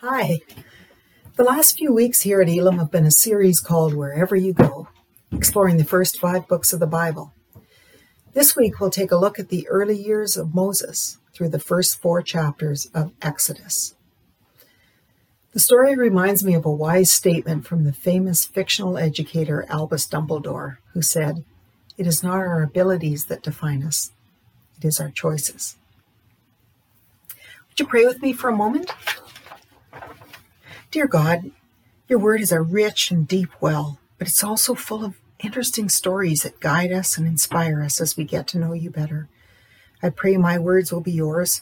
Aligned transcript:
Hi. 0.00 0.42
The 1.34 1.42
last 1.42 1.76
few 1.76 1.92
weeks 1.92 2.20
here 2.20 2.40
at 2.40 2.48
Elam 2.48 2.78
have 2.78 2.92
been 2.92 3.04
a 3.04 3.10
series 3.10 3.58
called 3.58 3.94
Wherever 3.94 4.36
You 4.36 4.52
Go, 4.52 4.86
exploring 5.32 5.76
the 5.76 5.82
first 5.82 6.20
five 6.20 6.46
books 6.46 6.72
of 6.72 6.78
the 6.78 6.86
Bible. 6.86 7.34
This 8.32 8.54
week 8.54 8.78
we'll 8.78 8.90
take 8.90 9.10
a 9.10 9.16
look 9.16 9.40
at 9.40 9.48
the 9.48 9.66
early 9.66 10.00
years 10.00 10.36
of 10.36 10.54
Moses 10.54 11.18
through 11.34 11.48
the 11.48 11.58
first 11.58 12.00
four 12.00 12.22
chapters 12.22 12.86
of 12.94 13.10
Exodus. 13.22 13.96
The 15.52 15.58
story 15.58 15.96
reminds 15.96 16.44
me 16.44 16.54
of 16.54 16.64
a 16.64 16.70
wise 16.70 17.10
statement 17.10 17.66
from 17.66 17.82
the 17.82 17.92
famous 17.92 18.44
fictional 18.44 18.98
educator 18.98 19.66
Albus 19.68 20.06
Dumbledore, 20.06 20.76
who 20.92 21.02
said, 21.02 21.44
It 21.96 22.06
is 22.06 22.22
not 22.22 22.36
our 22.36 22.62
abilities 22.62 23.24
that 23.24 23.42
define 23.42 23.82
us, 23.82 24.12
it 24.76 24.84
is 24.84 25.00
our 25.00 25.10
choices. 25.10 25.76
Would 27.68 27.80
you 27.80 27.86
pray 27.86 28.06
with 28.06 28.22
me 28.22 28.32
for 28.32 28.48
a 28.48 28.56
moment? 28.56 28.92
Dear 30.90 31.06
God, 31.06 31.50
your 32.08 32.18
word 32.18 32.40
is 32.40 32.50
a 32.50 32.62
rich 32.62 33.10
and 33.10 33.28
deep 33.28 33.50
well, 33.60 34.00
but 34.16 34.26
it's 34.26 34.42
also 34.42 34.74
full 34.74 35.04
of 35.04 35.20
interesting 35.38 35.90
stories 35.90 36.42
that 36.42 36.60
guide 36.60 36.92
us 36.92 37.18
and 37.18 37.26
inspire 37.26 37.82
us 37.82 38.00
as 38.00 38.16
we 38.16 38.24
get 38.24 38.48
to 38.48 38.58
know 38.58 38.72
you 38.72 38.88
better. 38.90 39.28
I 40.02 40.08
pray 40.08 40.38
my 40.38 40.58
words 40.58 40.90
will 40.90 41.02
be 41.02 41.12
yours, 41.12 41.60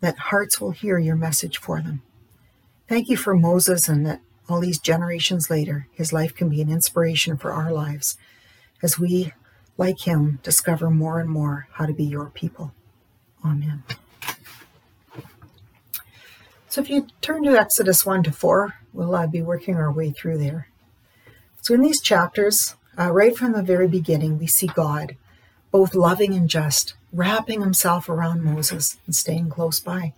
that 0.00 0.18
hearts 0.18 0.60
will 0.60 0.70
hear 0.70 0.96
your 0.96 1.16
message 1.16 1.58
for 1.58 1.80
them. 1.80 2.02
Thank 2.88 3.08
you 3.08 3.16
for 3.16 3.34
Moses 3.34 3.88
and 3.88 4.06
that 4.06 4.20
all 4.48 4.60
these 4.60 4.78
generations 4.78 5.50
later, 5.50 5.88
his 5.92 6.12
life 6.12 6.32
can 6.32 6.48
be 6.48 6.62
an 6.62 6.70
inspiration 6.70 7.36
for 7.36 7.50
our 7.50 7.72
lives 7.72 8.16
as 8.80 8.96
we, 8.96 9.32
like 9.76 10.06
him, 10.06 10.38
discover 10.44 10.88
more 10.88 11.18
and 11.18 11.28
more 11.28 11.66
how 11.72 11.86
to 11.86 11.92
be 11.92 12.04
your 12.04 12.30
people. 12.30 12.72
Amen. 13.44 13.82
So 16.68 16.80
if 16.80 16.90
you 16.90 17.06
turn 17.20 17.44
to 17.44 17.58
Exodus 17.58 18.04
1 18.04 18.24
to 18.24 18.32
4, 18.32 18.74
we'll 18.92 19.14
uh, 19.14 19.26
be 19.26 19.42
working 19.42 19.76
our 19.76 19.90
way 19.90 20.10
through 20.10 20.38
there. 20.38 20.68
So 21.62 21.74
in 21.74 21.80
these 21.80 22.00
chapters, 22.00 22.76
uh, 22.98 23.10
right 23.12 23.36
from 23.36 23.52
the 23.52 23.62
very 23.62 23.88
beginning, 23.88 24.38
we 24.38 24.46
see 24.46 24.66
God, 24.66 25.16
both 25.70 25.94
loving 25.94 26.34
and 26.34 26.48
just, 26.48 26.94
wrapping 27.12 27.60
himself 27.60 28.08
around 28.08 28.42
Moses 28.42 28.98
and 29.06 29.14
staying 29.14 29.50
close 29.50 29.80
by 29.80 30.12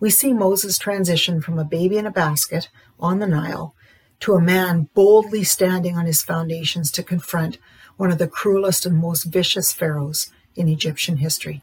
we 0.00 0.08
see 0.08 0.32
Moses 0.32 0.78
transition 0.78 1.42
from 1.42 1.58
a 1.58 1.64
baby 1.64 1.98
in 1.98 2.06
a 2.06 2.10
basket 2.10 2.70
on 2.98 3.18
the 3.18 3.26
Nile 3.26 3.74
to 4.20 4.32
a 4.34 4.40
man 4.40 4.88
boldly 4.94 5.44
standing 5.44 5.96
on 5.96 6.06
his 6.06 6.22
foundations 6.22 6.90
to 6.92 7.02
confront 7.02 7.58
one 7.96 8.10
of 8.10 8.18
the 8.18 8.26
cruelest 8.26 8.86
and 8.86 8.96
most 8.96 9.24
vicious 9.24 9.72
pharaohs 9.72 10.32
in 10.56 10.68
Egyptian 10.68 11.18
history. 11.18 11.62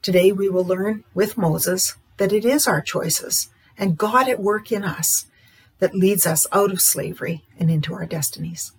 Today 0.00 0.32
we 0.32 0.48
will 0.48 0.64
learn 0.64 1.04
with 1.14 1.36
Moses 1.36 1.96
that 2.16 2.32
it 2.32 2.44
is 2.44 2.66
our 2.66 2.80
choices 2.80 3.48
and 3.76 3.98
God 3.98 4.28
at 4.28 4.40
work 4.40 4.70
in 4.70 4.84
us 4.84 5.26
that 5.78 5.94
leads 5.94 6.26
us 6.26 6.46
out 6.52 6.70
of 6.70 6.80
slavery 6.80 7.44
and 7.58 7.70
into 7.70 7.94
our 7.94 8.06
destinies. 8.06 8.72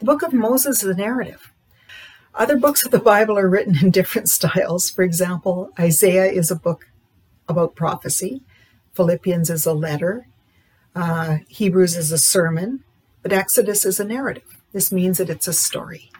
The 0.00 0.06
book 0.06 0.22
of 0.22 0.32
Moses 0.32 0.82
is 0.82 0.88
a 0.90 0.94
narrative. 0.94 1.52
Other 2.34 2.58
books 2.58 2.84
of 2.84 2.90
the 2.90 2.98
Bible 2.98 3.38
are 3.38 3.48
written 3.48 3.78
in 3.80 3.90
different 3.90 4.28
styles. 4.28 4.90
For 4.90 5.02
example, 5.02 5.70
Isaiah 5.78 6.30
is 6.30 6.50
a 6.50 6.56
book 6.56 6.88
about 7.48 7.76
prophecy. 7.76 8.42
Philippians 8.94 9.50
is 9.50 9.66
a 9.66 9.72
letter. 9.72 10.26
Uh, 10.94 11.38
Hebrews 11.48 11.96
is 11.96 12.10
a 12.10 12.18
sermon. 12.18 12.82
But 13.22 13.32
Exodus 13.32 13.86
is 13.86 13.98
a 13.98 14.04
narrative. 14.04 14.60
This 14.72 14.92
means 14.92 15.18
that 15.18 15.30
it's 15.30 15.48
a 15.48 15.52
story. 15.52 16.10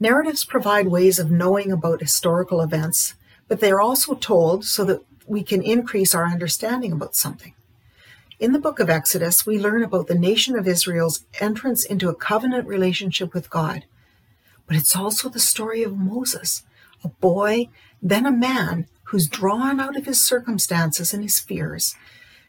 Narratives 0.00 0.44
provide 0.44 0.88
ways 0.88 1.20
of 1.20 1.30
knowing 1.30 1.70
about 1.70 2.00
historical 2.00 2.60
events, 2.60 3.14
but 3.52 3.60
they 3.60 3.70
are 3.70 3.82
also 3.82 4.14
told 4.14 4.64
so 4.64 4.82
that 4.82 5.04
we 5.26 5.42
can 5.42 5.60
increase 5.60 6.14
our 6.14 6.24
understanding 6.24 6.90
about 6.90 7.14
something. 7.14 7.52
In 8.40 8.52
the 8.52 8.58
book 8.58 8.80
of 8.80 8.88
Exodus, 8.88 9.44
we 9.44 9.58
learn 9.58 9.84
about 9.84 10.06
the 10.06 10.18
nation 10.18 10.56
of 10.56 10.66
Israel's 10.66 11.26
entrance 11.38 11.84
into 11.84 12.08
a 12.08 12.14
covenant 12.14 12.66
relationship 12.66 13.34
with 13.34 13.50
God. 13.50 13.84
But 14.66 14.76
it's 14.76 14.96
also 14.96 15.28
the 15.28 15.38
story 15.38 15.82
of 15.82 15.98
Moses, 15.98 16.62
a 17.04 17.08
boy, 17.08 17.68
then 18.00 18.24
a 18.24 18.32
man 18.32 18.86
who's 19.08 19.28
drawn 19.28 19.80
out 19.80 19.98
of 19.98 20.06
his 20.06 20.18
circumstances 20.18 21.12
and 21.12 21.22
his 21.22 21.38
fears 21.38 21.94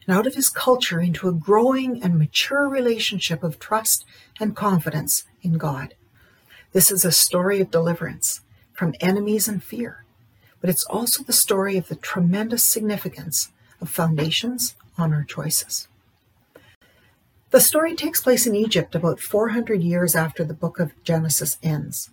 and 0.08 0.16
out 0.16 0.26
of 0.26 0.36
his 0.36 0.50
culture 0.50 1.02
into 1.02 1.28
a 1.28 1.34
growing 1.34 2.02
and 2.02 2.18
mature 2.18 2.70
relationship 2.70 3.44
of 3.44 3.60
trust 3.60 4.06
and 4.40 4.56
confidence 4.56 5.26
in 5.42 5.58
God. 5.58 5.96
This 6.72 6.90
is 6.90 7.04
a 7.04 7.12
story 7.12 7.60
of 7.60 7.72
deliverance 7.72 8.40
from 8.72 8.96
enemies 9.02 9.50
and 9.50 9.62
fear, 9.62 10.03
but 10.64 10.70
it's 10.70 10.86
also 10.86 11.22
the 11.22 11.34
story 11.34 11.76
of 11.76 11.90
the 11.90 11.96
tremendous 11.98 12.64
significance 12.64 13.52
of 13.82 13.90
foundations 13.90 14.76
on 14.98 15.12
our 15.14 15.26
choices. 15.26 15.90
The 17.50 17.60
story 17.60 17.98
takes 17.98 18.22
place 18.22 18.48
in 18.48 18.56
Egypt 18.56 18.96
about 18.96 19.20
400 19.20 19.82
years 19.82 20.16
after 20.16 20.46
the 20.46 20.54
book 20.54 20.80
of 20.80 20.94
Genesis 21.04 21.58
ends. 21.62 22.12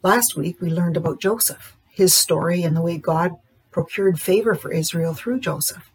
Last 0.00 0.36
week 0.36 0.60
we 0.60 0.70
learned 0.70 0.96
about 0.96 1.20
Joseph, 1.20 1.76
his 1.90 2.14
story, 2.14 2.62
and 2.62 2.76
the 2.76 2.82
way 2.82 2.98
God 2.98 3.36
procured 3.72 4.20
favor 4.20 4.54
for 4.54 4.70
Israel 4.70 5.12
through 5.12 5.40
Joseph. 5.40 5.90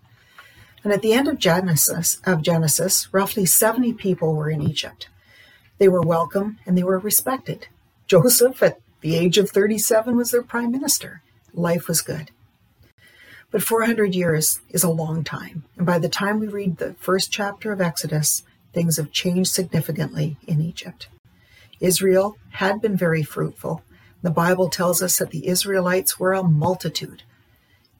And 0.84 0.91
at 0.91 1.03
the 1.03 1.14
end 1.14 1.30
of 1.30 1.40
Genesis, 1.40 2.20
of 2.25 2.41
Genesis, 2.41 3.08
roughly 3.14 3.46
70 3.46 3.94
people 3.94 4.35
were 4.35 4.50
in 4.50 4.62
Egypt. 4.62 5.08
They 5.78 5.88
were 5.88 6.02
welcome 6.02 6.59
and 6.66 6.78
they 6.78 6.84
were 6.84 7.00
respected. 7.00 7.68
Joseph, 8.08 8.62
at 8.62 8.81
the 9.00 9.16
age 9.16 9.38
of 9.38 9.52
37, 9.52 10.18
was 10.18 10.31
their 10.31 10.44
prime 10.44 10.70
minister. 10.70 11.22
Life 11.53 11.88
was 11.88 12.02
good. 12.02 12.31
But 13.52 13.62
400 13.62 14.16
years 14.16 14.59
is 14.69 14.84
a 14.84 14.90
long 14.90 15.24
time. 15.24 15.64
And 15.78 15.86
by 15.86 16.00
the 16.00 16.09
time 16.09 16.40
we 16.40 16.47
read 16.47 16.78
the 16.78 16.96
first 16.96 17.31
chapter 17.31 17.72
of 17.72 17.80
Exodus, 17.80 18.44
things 18.74 18.97
have 18.97 19.12
changed 19.12 19.52
significantly 19.52 20.38
in 20.47 20.59
Egypt. 20.59 21.08
Israel 21.80 22.38
had 22.53 22.81
been 22.81 22.97
very 22.97 23.22
fruitful. 23.22 23.84
The 24.24 24.31
Bible 24.31 24.69
tells 24.69 25.03
us 25.03 25.19
that 25.19 25.30
the 25.30 25.47
Israelites 25.47 26.19
were 26.19 26.34
a 26.34 26.41
multitude. 26.41 27.24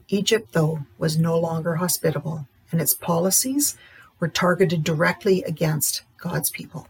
Egypt, 0.08 0.54
though, 0.54 0.86
was 0.98 1.18
no 1.18 1.38
longer 1.38 1.76
hospitable, 1.76 2.48
and 2.72 2.82
its 2.82 2.94
policies 2.94 3.78
were 4.20 4.28
targeted 4.28 4.84
directly 4.84 5.44
against 5.44 6.04
God's 6.18 6.50
people. 6.50 6.88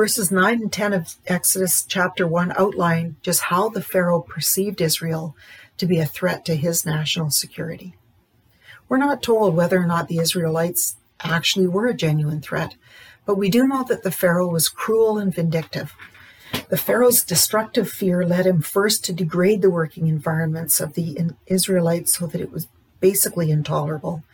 Verses 0.00 0.30
9 0.30 0.62
and 0.62 0.72
10 0.72 0.94
of 0.94 1.16
Exodus 1.26 1.84
chapter 1.86 2.26
1 2.26 2.54
outline 2.56 3.16
just 3.20 3.42
how 3.42 3.68
the 3.68 3.82
Pharaoh 3.82 4.22
perceived 4.22 4.80
Israel 4.80 5.36
to 5.76 5.84
be 5.84 5.98
a 5.98 6.06
threat 6.06 6.42
to 6.46 6.56
his 6.56 6.86
national 6.86 7.28
security. 7.28 7.94
We're 8.88 8.96
not 8.96 9.22
told 9.22 9.54
whether 9.54 9.76
or 9.76 9.84
not 9.84 10.08
the 10.08 10.16
Israelites 10.16 10.96
actually 11.22 11.66
were 11.66 11.86
a 11.86 11.92
genuine 11.92 12.40
threat, 12.40 12.76
but 13.26 13.34
we 13.34 13.50
do 13.50 13.68
know 13.68 13.84
that 13.90 14.02
the 14.02 14.10
Pharaoh 14.10 14.48
was 14.48 14.70
cruel 14.70 15.18
and 15.18 15.34
vindictive, 15.34 15.92
the 16.70 16.78
Pharaoh's 16.78 17.22
destructive 17.22 17.90
fear 17.90 18.24
led 18.24 18.46
him 18.46 18.62
first 18.62 19.04
to 19.04 19.12
degrade 19.12 19.60
the 19.60 19.68
working 19.68 20.06
environments 20.06 20.80
of 20.80 20.94
the 20.94 21.34
Israelites 21.46 22.14
so 22.14 22.26
that 22.26 22.40
it 22.40 22.50
was 22.50 22.68
basically 23.00 23.50
intolerable. 23.50 24.24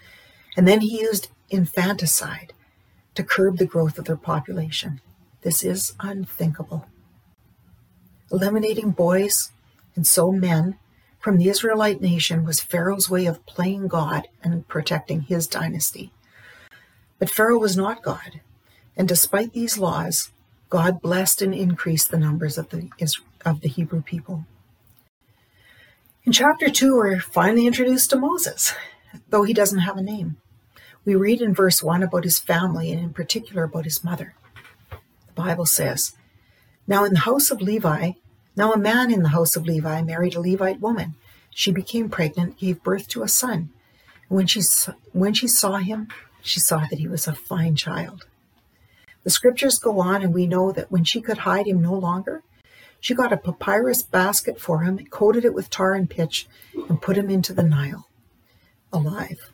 And 0.56 0.69
then 0.69 0.81
he 0.81 1.00
used 1.00 1.26
infanticide 1.50 2.53
to 3.16 3.25
curb 3.25 3.59
the 3.59 3.66
growth 3.66 3.99
of 3.99 4.05
their 4.05 4.16
population. 4.16 5.00
This 5.47 5.62
is 5.62 5.95
unthinkable. 6.01 6.87
Eliminating 8.33 8.91
boys 8.91 9.53
and 9.95 10.05
so 10.05 10.33
men 10.33 10.77
from 11.21 11.39
the 11.39 11.49
Israelite 11.49 12.01
nation 12.01 12.45
was 12.45 12.59
Pharaoh's 12.59 13.09
way 13.09 13.27
of 13.27 13.47
playing 13.47 13.87
God 13.87 14.27
and 14.43 14.67
protecting 14.67 15.21
his 15.21 15.47
dynasty. 15.47 16.11
But 17.21 17.31
Pharaoh 17.31 17.61
was 17.61 17.77
not 17.77 18.03
God, 18.03 18.41
and 18.97 19.06
despite 19.06 19.53
these 19.53 19.79
laws, 19.79 20.33
God 20.69 21.01
blessed 21.01 21.43
and 21.43 21.55
increased 21.55 22.11
the 22.11 22.19
numbers 22.19 22.59
of 22.59 22.71
the, 22.71 22.91
of 23.45 23.61
the 23.61 23.69
Hebrew 23.69 24.03
people. 24.03 24.47
In 26.25 26.33
chapter 26.33 26.69
2, 26.71 26.97
we're 26.97 27.21
finally 27.21 27.69
introduced 27.69 28.11
to 28.11 28.19
Moses, 28.19 28.75
though 29.29 29.45
he 29.45 29.55
doesn't 29.55 29.87
have 29.87 29.97
a 29.97 30.03
name. 30.03 30.39
We 31.05 31.15
read 31.15 31.41
in 31.41 31.55
verse 31.55 31.85
1 31.85 32.03
about 32.03 32.25
his 32.25 32.41
family 32.41 32.91
and 32.91 33.00
in 33.00 33.12
particular 33.12 33.62
about 33.62 33.85
his 33.85 34.03
mother. 34.03 34.35
Bible 35.37 35.67
says, 35.67 36.15
Now 36.88 37.05
in 37.05 37.12
the 37.12 37.21
house 37.21 37.53
of 37.53 37.62
Levi, 37.62 38.12
now 38.56 38.73
a 38.73 38.79
man 38.79 39.12
in 39.12 39.23
the 39.23 39.29
house 39.29 39.55
of 39.55 39.67
Levi 39.67 40.03
married 40.03 40.35
a 40.35 40.41
Levite 40.41 40.81
woman. 40.81 41.15
She 41.50 41.71
became 41.71 42.09
pregnant, 42.09 42.59
gave 42.59 42.83
birth 42.83 43.06
to 43.09 43.23
a 43.23 43.29
son. 43.29 43.71
When 44.29 44.47
she, 44.47 44.62
when 45.12 45.35
she 45.35 45.47
saw 45.47 45.77
him, 45.77 46.09
she 46.43 46.59
saw 46.59 46.81
that 46.81 46.99
he 46.99 47.06
was 47.06 47.29
a 47.29 47.35
fine 47.35 47.77
child. 47.77 48.27
The 49.23 49.31
scriptures 49.31 49.79
go 49.79 50.00
on, 50.00 50.23
and 50.23 50.33
we 50.33 50.47
know 50.47 50.73
that 50.73 50.91
when 50.91 51.05
she 51.05 51.21
could 51.21 51.39
hide 51.39 51.67
him 51.67 51.82
no 51.82 51.94
longer, 51.94 52.43
she 53.00 53.15
got 53.15 53.32
a 53.32 53.37
papyrus 53.37 54.03
basket 54.03 54.61
for 54.61 54.81
him, 54.81 54.99
coated 55.06 55.44
it 55.44 55.55
with 55.55 55.71
tar 55.71 55.94
and 55.94 56.09
pitch, 56.09 56.49
and 56.89 57.00
put 57.00 57.17
him 57.17 57.31
into 57.31 57.53
the 57.53 57.62
Nile, 57.62 58.09
alive. 58.93 59.50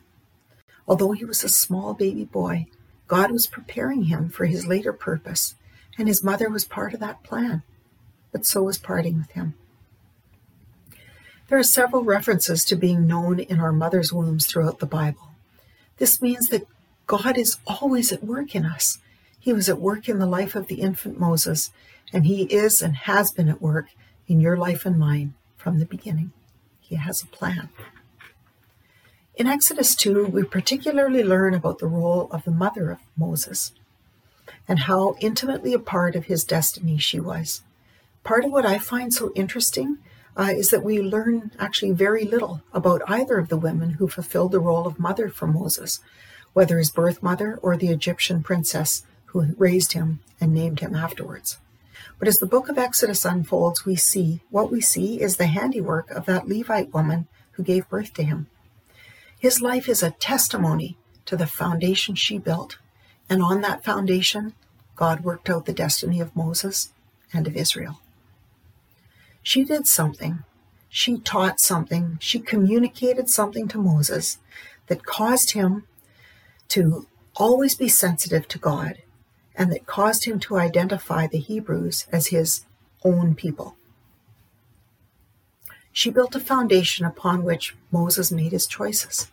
Although 0.87 1.11
he 1.11 1.25
was 1.25 1.43
a 1.43 1.49
small 1.49 1.93
baby 1.93 2.25
boy, 2.25 2.67
God 3.07 3.31
was 3.31 3.47
preparing 3.47 4.03
him 4.03 4.29
for 4.29 4.45
his 4.45 4.65
later 4.65 4.93
purpose, 4.93 5.55
and 5.97 6.07
his 6.07 6.23
mother 6.23 6.49
was 6.49 6.65
part 6.65 6.93
of 6.93 6.99
that 6.99 7.23
plan. 7.23 7.63
But 8.31 8.45
so 8.45 8.63
was 8.63 8.77
parting 8.77 9.17
with 9.17 9.31
him. 9.31 9.53
There 11.49 11.59
are 11.59 11.63
several 11.63 12.03
references 12.03 12.65
to 12.65 12.75
being 12.75 13.05
known 13.05 13.39
in 13.39 13.59
our 13.59 13.71
mother's 13.71 14.11
wombs 14.11 14.45
throughout 14.45 14.79
the 14.79 14.85
Bible. 14.85 15.29
This 15.97 16.21
means 16.21 16.49
that 16.49 16.67
God 17.05 17.37
is 17.37 17.57
always 17.67 18.11
at 18.11 18.23
work 18.23 18.55
in 18.55 18.65
us. 18.65 18.99
He 19.39 19.53
was 19.53 19.69
at 19.69 19.79
work 19.79 20.07
in 20.07 20.19
the 20.19 20.25
life 20.25 20.55
of 20.55 20.67
the 20.67 20.81
infant 20.81 21.19
Moses, 21.19 21.69
and 22.11 22.25
He 22.25 22.43
is 22.43 22.81
and 22.81 22.95
has 22.95 23.31
been 23.31 23.49
at 23.49 23.61
work 23.61 23.87
in 24.27 24.39
your 24.39 24.57
life 24.57 24.85
and 24.85 24.97
mine 24.97 25.33
from 25.57 25.79
the 25.79 25.85
beginning. 25.85 26.31
He 26.79 26.95
has 26.95 27.21
a 27.21 27.27
plan. 27.27 27.69
In 29.35 29.47
Exodus 29.47 29.95
2, 29.95 30.27
we 30.27 30.43
particularly 30.43 31.23
learn 31.23 31.53
about 31.53 31.79
the 31.79 31.87
role 31.87 32.29
of 32.31 32.45
the 32.45 32.51
mother 32.51 32.91
of 32.91 32.99
Moses 33.17 33.73
and 34.67 34.79
how 34.79 35.15
intimately 35.19 35.73
a 35.73 35.79
part 35.79 36.15
of 36.15 36.25
his 36.25 36.43
destiny 36.43 36.97
she 36.97 37.19
was. 37.19 37.61
Part 38.23 38.45
of 38.45 38.51
what 38.51 38.65
I 38.65 38.77
find 38.77 39.13
so 39.13 39.31
interesting 39.35 39.97
uh, 40.37 40.53
is 40.55 40.69
that 40.69 40.83
we 40.83 41.01
learn 41.01 41.51
actually 41.59 41.91
very 41.91 42.25
little 42.25 42.61
about 42.73 43.01
either 43.07 43.37
of 43.37 43.49
the 43.49 43.57
women 43.57 43.91
who 43.91 44.07
fulfilled 44.07 44.51
the 44.51 44.59
role 44.59 44.87
of 44.87 44.99
mother 44.99 45.29
for 45.29 45.47
Moses, 45.47 45.99
whether 46.53 46.77
his 46.77 46.89
birth 46.89 47.21
mother 47.21 47.59
or 47.61 47.77
the 47.77 47.89
Egyptian 47.89 48.41
princess 48.41 49.03
who 49.25 49.55
raised 49.57 49.93
him 49.93 50.21
and 50.39 50.53
named 50.53 50.79
him 50.79 50.95
afterwards. 50.95 51.57
But 52.19 52.27
as 52.27 52.37
the 52.37 52.45
book 52.45 52.69
of 52.69 52.77
Exodus 52.77 53.25
unfolds, 53.25 53.85
we 53.85 53.95
see 53.95 54.41
what 54.49 54.71
we 54.71 54.81
see 54.81 55.21
is 55.21 55.37
the 55.37 55.47
handiwork 55.47 56.09
of 56.11 56.25
that 56.25 56.47
Levite 56.47 56.93
woman 56.93 57.27
who 57.51 57.63
gave 57.63 57.89
birth 57.89 58.13
to 58.13 58.23
him. 58.23 58.47
His 59.39 59.61
life 59.61 59.89
is 59.89 60.01
a 60.01 60.11
testimony 60.11 60.97
to 61.25 61.35
the 61.35 61.47
foundation 61.47 62.15
she 62.15 62.37
built. 62.37 62.77
And 63.29 63.41
on 63.41 63.61
that 63.61 63.83
foundation, 63.83 64.53
God 64.95 65.23
worked 65.23 65.49
out 65.49 65.65
the 65.65 65.73
destiny 65.73 66.19
of 66.19 66.35
Moses 66.35 66.91
and 67.33 67.47
of 67.47 67.55
Israel. 67.55 67.99
She 69.41 69.63
did 69.63 69.87
something. 69.87 70.43
She 70.89 71.17
taught 71.17 71.59
something. 71.59 72.17
She 72.21 72.39
communicated 72.39 73.29
something 73.29 73.67
to 73.69 73.77
Moses 73.77 74.37
that 74.87 75.05
caused 75.05 75.51
him 75.51 75.85
to 76.69 77.07
always 77.35 77.75
be 77.75 77.87
sensitive 77.87 78.47
to 78.49 78.59
God 78.59 78.99
and 79.55 79.71
that 79.71 79.85
caused 79.85 80.25
him 80.25 80.39
to 80.39 80.57
identify 80.57 81.27
the 81.27 81.39
Hebrews 81.39 82.07
as 82.11 82.27
his 82.27 82.65
own 83.03 83.35
people. 83.35 83.75
She 85.91 86.09
built 86.09 86.35
a 86.35 86.39
foundation 86.39 87.05
upon 87.05 87.43
which 87.43 87.75
Moses 87.91 88.31
made 88.31 88.51
his 88.51 88.65
choices. 88.65 89.27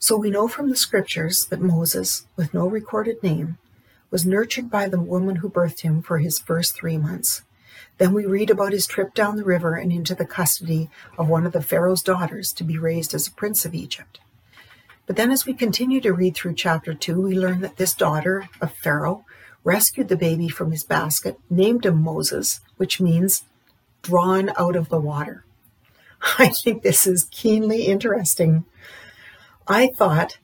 So 0.00 0.16
we 0.16 0.30
know 0.30 0.46
from 0.46 0.70
the 0.70 0.76
scriptures 0.76 1.46
that 1.46 1.60
Moses, 1.60 2.26
with 2.36 2.54
no 2.54 2.68
recorded 2.68 3.20
name, 3.22 3.58
was 4.10 4.24
nurtured 4.24 4.70
by 4.70 4.88
the 4.88 5.00
woman 5.00 5.36
who 5.36 5.50
birthed 5.50 5.80
him 5.80 6.02
for 6.02 6.18
his 6.18 6.38
first 6.38 6.74
three 6.74 6.96
months. 6.96 7.42
Then 7.98 8.12
we 8.12 8.24
read 8.24 8.48
about 8.48 8.72
his 8.72 8.86
trip 8.86 9.12
down 9.12 9.36
the 9.36 9.44
river 9.44 9.74
and 9.74 9.90
into 9.90 10.14
the 10.14 10.24
custody 10.24 10.88
of 11.18 11.28
one 11.28 11.46
of 11.46 11.52
the 11.52 11.62
Pharaoh's 11.62 12.02
daughters 12.02 12.52
to 12.54 12.64
be 12.64 12.78
raised 12.78 13.12
as 13.12 13.26
a 13.26 13.32
prince 13.32 13.64
of 13.64 13.74
Egypt. 13.74 14.20
But 15.06 15.16
then, 15.16 15.32
as 15.32 15.46
we 15.46 15.54
continue 15.54 16.00
to 16.02 16.12
read 16.12 16.36
through 16.36 16.54
chapter 16.54 16.94
2, 16.94 17.20
we 17.20 17.34
learn 17.34 17.60
that 17.62 17.76
this 17.76 17.94
daughter 17.94 18.48
of 18.60 18.72
Pharaoh 18.72 19.24
rescued 19.64 20.08
the 20.08 20.16
baby 20.16 20.48
from 20.48 20.70
his 20.70 20.84
basket, 20.84 21.38
named 21.50 21.84
him 21.84 22.02
Moses, 22.02 22.60
which 22.76 23.00
means 23.00 23.44
drawn 24.02 24.52
out 24.56 24.76
of 24.76 24.90
the 24.90 25.00
water. 25.00 25.44
I 26.38 26.52
think 26.62 26.82
this 26.82 27.06
is 27.06 27.26
keenly 27.30 27.86
interesting. 27.86 28.64
I 29.68 29.88
thought 29.88 30.38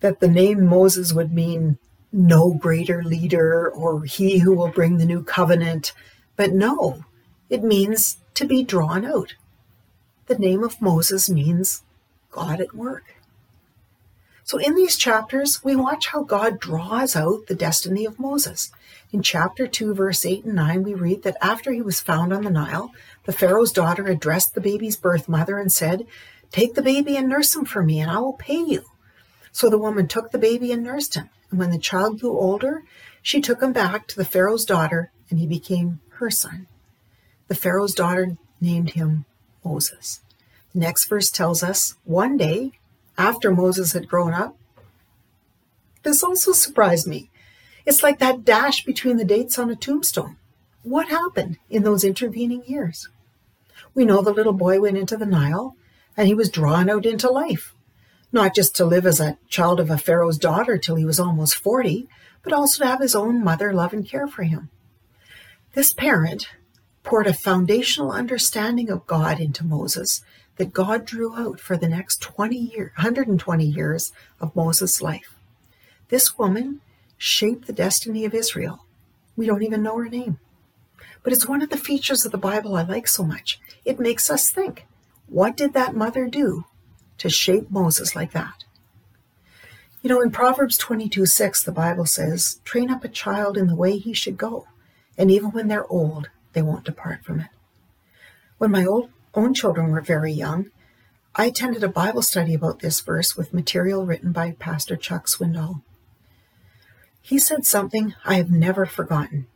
that 0.00 0.20
the 0.20 0.28
name 0.28 0.66
Moses 0.66 1.12
would 1.12 1.32
mean 1.32 1.78
no 2.12 2.52
greater 2.52 3.02
leader 3.02 3.70
or 3.70 4.02
he 4.02 4.38
who 4.38 4.52
will 4.52 4.68
bring 4.68 4.98
the 4.98 5.06
new 5.06 5.22
covenant, 5.22 5.92
but 6.36 6.52
no, 6.52 7.04
it 7.48 7.62
means 7.62 8.18
to 8.34 8.44
be 8.44 8.64
drawn 8.64 9.04
out. 9.04 9.34
The 10.26 10.38
name 10.38 10.64
of 10.64 10.82
Moses 10.82 11.30
means 11.30 11.82
God 12.30 12.60
at 12.60 12.74
work. 12.74 13.14
So 14.44 14.58
in 14.58 14.74
these 14.74 14.96
chapters, 14.96 15.62
we 15.62 15.76
watch 15.76 16.08
how 16.08 16.24
God 16.24 16.58
draws 16.58 17.14
out 17.14 17.46
the 17.46 17.54
destiny 17.54 18.04
of 18.04 18.18
Moses. 18.18 18.72
In 19.12 19.22
chapter 19.22 19.66
2, 19.66 19.94
verse 19.94 20.26
8 20.26 20.44
and 20.44 20.54
9, 20.54 20.82
we 20.82 20.94
read 20.94 21.22
that 21.22 21.36
after 21.40 21.72
he 21.72 21.80
was 21.80 22.00
found 22.00 22.32
on 22.32 22.42
the 22.42 22.50
Nile, 22.50 22.92
the 23.24 23.32
Pharaoh's 23.32 23.72
daughter 23.72 24.06
addressed 24.06 24.54
the 24.54 24.60
baby's 24.60 24.96
birth 24.96 25.28
mother 25.28 25.58
and 25.58 25.70
said, 25.70 26.06
Take 26.52 26.74
the 26.74 26.82
baby 26.82 27.16
and 27.16 27.28
nurse 27.28 27.56
him 27.56 27.64
for 27.64 27.82
me, 27.82 27.98
and 27.98 28.10
I 28.10 28.18
will 28.18 28.34
pay 28.34 28.62
you. 28.62 28.84
So 29.50 29.68
the 29.68 29.78
woman 29.78 30.06
took 30.06 30.30
the 30.30 30.38
baby 30.38 30.70
and 30.70 30.84
nursed 30.84 31.14
him. 31.14 31.30
And 31.50 31.58
when 31.58 31.70
the 31.70 31.78
child 31.78 32.20
grew 32.20 32.38
older, 32.38 32.84
she 33.22 33.40
took 33.40 33.62
him 33.62 33.72
back 33.72 34.06
to 34.08 34.16
the 34.16 34.24
Pharaoh's 34.24 34.64
daughter, 34.64 35.10
and 35.30 35.38
he 35.38 35.46
became 35.46 36.00
her 36.16 36.30
son. 36.30 36.66
The 37.48 37.54
Pharaoh's 37.54 37.94
daughter 37.94 38.36
named 38.60 38.90
him 38.90 39.24
Moses. 39.64 40.20
The 40.72 40.80
next 40.80 41.06
verse 41.06 41.30
tells 41.30 41.62
us 41.62 41.96
one 42.04 42.36
day, 42.36 42.72
after 43.18 43.50
Moses 43.50 43.92
had 43.92 44.08
grown 44.08 44.32
up, 44.32 44.56
this 46.02 46.22
also 46.22 46.52
surprised 46.52 47.06
me. 47.06 47.30
It's 47.86 48.02
like 48.02 48.18
that 48.18 48.44
dash 48.44 48.84
between 48.84 49.16
the 49.16 49.24
dates 49.24 49.58
on 49.58 49.70
a 49.70 49.76
tombstone. 49.76 50.36
What 50.82 51.08
happened 51.08 51.58
in 51.70 51.82
those 51.82 52.04
intervening 52.04 52.64
years? 52.66 53.08
We 53.94 54.04
know 54.04 54.22
the 54.22 54.32
little 54.32 54.52
boy 54.52 54.80
went 54.80 54.98
into 54.98 55.16
the 55.16 55.26
Nile 55.26 55.76
and 56.16 56.26
he 56.26 56.34
was 56.34 56.50
drawn 56.50 56.90
out 56.90 57.06
into 57.06 57.30
life, 57.30 57.74
not 58.32 58.54
just 58.54 58.74
to 58.76 58.84
live 58.84 59.06
as 59.06 59.20
a 59.20 59.38
child 59.48 59.80
of 59.80 59.90
a 59.90 59.98
Pharaoh's 59.98 60.38
daughter 60.38 60.78
till 60.78 60.96
he 60.96 61.04
was 61.04 61.20
almost 61.20 61.56
40, 61.56 62.08
but 62.42 62.52
also 62.52 62.82
to 62.82 62.90
have 62.90 63.00
his 63.00 63.14
own 63.14 63.42
mother 63.42 63.72
love 63.72 63.92
and 63.92 64.08
care 64.08 64.26
for 64.26 64.42
him. 64.42 64.68
This 65.74 65.92
parent 65.92 66.48
poured 67.02 67.26
a 67.26 67.34
foundational 67.34 68.12
understanding 68.12 68.90
of 68.90 69.06
God 69.06 69.40
into 69.40 69.64
Moses 69.64 70.22
that 70.56 70.72
God 70.72 71.04
drew 71.04 71.34
out 71.34 71.58
for 71.58 71.76
the 71.76 71.88
next 71.88 72.20
20 72.20 72.56
years, 72.56 72.92
120 72.96 73.64
years 73.64 74.12
of 74.40 74.54
Moses' 74.54 75.00
life. 75.00 75.34
This 76.08 76.36
woman 76.38 76.80
shaped 77.16 77.66
the 77.66 77.72
destiny 77.72 78.24
of 78.24 78.34
Israel. 78.34 78.84
We 79.34 79.46
don't 79.46 79.62
even 79.62 79.82
know 79.82 79.96
her 79.96 80.08
name. 80.08 80.38
But 81.22 81.32
it's 81.32 81.48
one 81.48 81.62
of 81.62 81.70
the 81.70 81.76
features 81.76 82.24
of 82.24 82.32
the 82.32 82.38
Bible 82.38 82.76
I 82.76 82.82
like 82.82 83.08
so 83.08 83.24
much. 83.24 83.60
It 83.84 84.00
makes 84.00 84.28
us 84.28 84.50
think. 84.50 84.86
What 85.32 85.56
did 85.56 85.72
that 85.72 85.96
mother 85.96 86.26
do 86.28 86.66
to 87.16 87.30
shape 87.30 87.70
Moses 87.70 88.14
like 88.14 88.32
that? 88.32 88.64
You 90.02 90.10
know, 90.10 90.20
in 90.20 90.30
Proverbs 90.30 90.76
22 90.76 91.24
6, 91.24 91.62
the 91.62 91.72
Bible 91.72 92.04
says, 92.04 92.60
Train 92.66 92.90
up 92.90 93.02
a 93.02 93.08
child 93.08 93.56
in 93.56 93.66
the 93.66 93.74
way 93.74 93.96
he 93.96 94.12
should 94.12 94.36
go, 94.36 94.66
and 95.16 95.30
even 95.30 95.50
when 95.50 95.68
they're 95.68 95.90
old, 95.90 96.28
they 96.52 96.60
won't 96.60 96.84
depart 96.84 97.24
from 97.24 97.40
it. 97.40 97.46
When 98.58 98.72
my 98.72 98.84
old, 98.84 99.08
own 99.32 99.54
children 99.54 99.90
were 99.90 100.02
very 100.02 100.30
young, 100.30 100.70
I 101.34 101.46
attended 101.46 101.82
a 101.82 101.88
Bible 101.88 102.20
study 102.20 102.52
about 102.52 102.80
this 102.80 103.00
verse 103.00 103.34
with 103.34 103.54
material 103.54 104.04
written 104.04 104.32
by 104.32 104.50
Pastor 104.50 104.96
Chuck 104.96 105.28
Swindoll. 105.28 105.80
He 107.22 107.38
said 107.38 107.64
something 107.64 108.14
I 108.26 108.34
have 108.34 108.50
never 108.50 108.84
forgotten. 108.84 109.46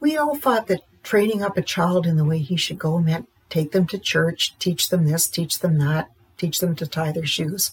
We 0.00 0.16
all 0.16 0.36
thought 0.36 0.68
that 0.68 0.80
training 1.02 1.42
up 1.42 1.58
a 1.58 1.62
child 1.62 2.06
in 2.06 2.16
the 2.16 2.24
way 2.24 2.38
he 2.38 2.56
should 2.56 2.78
go 2.78 2.98
meant 2.98 3.28
take 3.48 3.72
them 3.72 3.86
to 3.86 3.98
church, 3.98 4.54
teach 4.58 4.88
them 4.88 5.06
this, 5.06 5.26
teach 5.28 5.58
them 5.60 5.78
that, 5.78 6.10
teach 6.36 6.58
them 6.58 6.74
to 6.76 6.86
tie 6.86 7.12
their 7.12 7.26
shoes. 7.26 7.72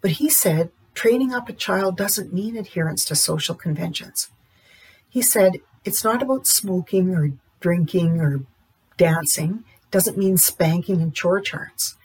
But 0.00 0.12
he 0.12 0.28
said 0.28 0.70
training 0.94 1.32
up 1.32 1.48
a 1.48 1.52
child 1.52 1.96
doesn't 1.96 2.32
mean 2.32 2.56
adherence 2.56 3.04
to 3.06 3.14
social 3.14 3.54
conventions. 3.54 4.28
He 5.08 5.22
said 5.22 5.60
it's 5.84 6.04
not 6.04 6.22
about 6.22 6.46
smoking 6.46 7.14
or 7.14 7.32
drinking 7.60 8.20
or 8.20 8.42
dancing, 8.96 9.64
it 9.82 9.90
doesn't 9.90 10.18
mean 10.18 10.36
spanking 10.36 11.00
and 11.00 11.14
chore 11.14 11.40
charts. 11.40 11.96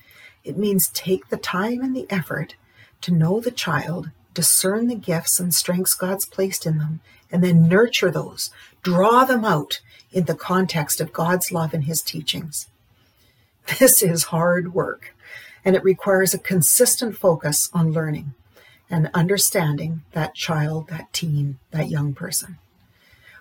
It 0.43 0.57
means 0.57 0.89
take 0.89 1.29
the 1.29 1.37
time 1.37 1.81
and 1.81 1.95
the 1.95 2.07
effort 2.09 2.55
to 3.01 3.11
know 3.11 3.39
the 3.39 3.51
child, 3.51 4.11
discern 4.33 4.87
the 4.87 4.95
gifts 4.95 5.39
and 5.39 5.53
strengths 5.53 5.93
God's 5.93 6.25
placed 6.25 6.65
in 6.65 6.77
them, 6.77 6.99
and 7.31 7.43
then 7.43 7.67
nurture 7.67 8.11
those, 8.11 8.51
draw 8.81 9.25
them 9.25 9.43
out 9.43 9.81
in 10.11 10.25
the 10.25 10.35
context 10.35 11.01
of 11.01 11.11
God's 11.11 11.51
love 11.51 11.73
and 11.73 11.83
His 11.83 12.01
teachings. 12.01 12.67
This 13.79 14.03
is 14.03 14.25
hard 14.25 14.73
work, 14.73 15.15
and 15.63 15.75
it 15.75 15.83
requires 15.83 16.33
a 16.33 16.39
consistent 16.39 17.17
focus 17.17 17.69
on 17.73 17.91
learning 17.91 18.33
and 18.89 19.09
understanding 19.13 20.03
that 20.11 20.35
child, 20.35 20.87
that 20.89 21.11
teen, 21.11 21.57
that 21.71 21.89
young 21.89 22.13
person. 22.13 22.57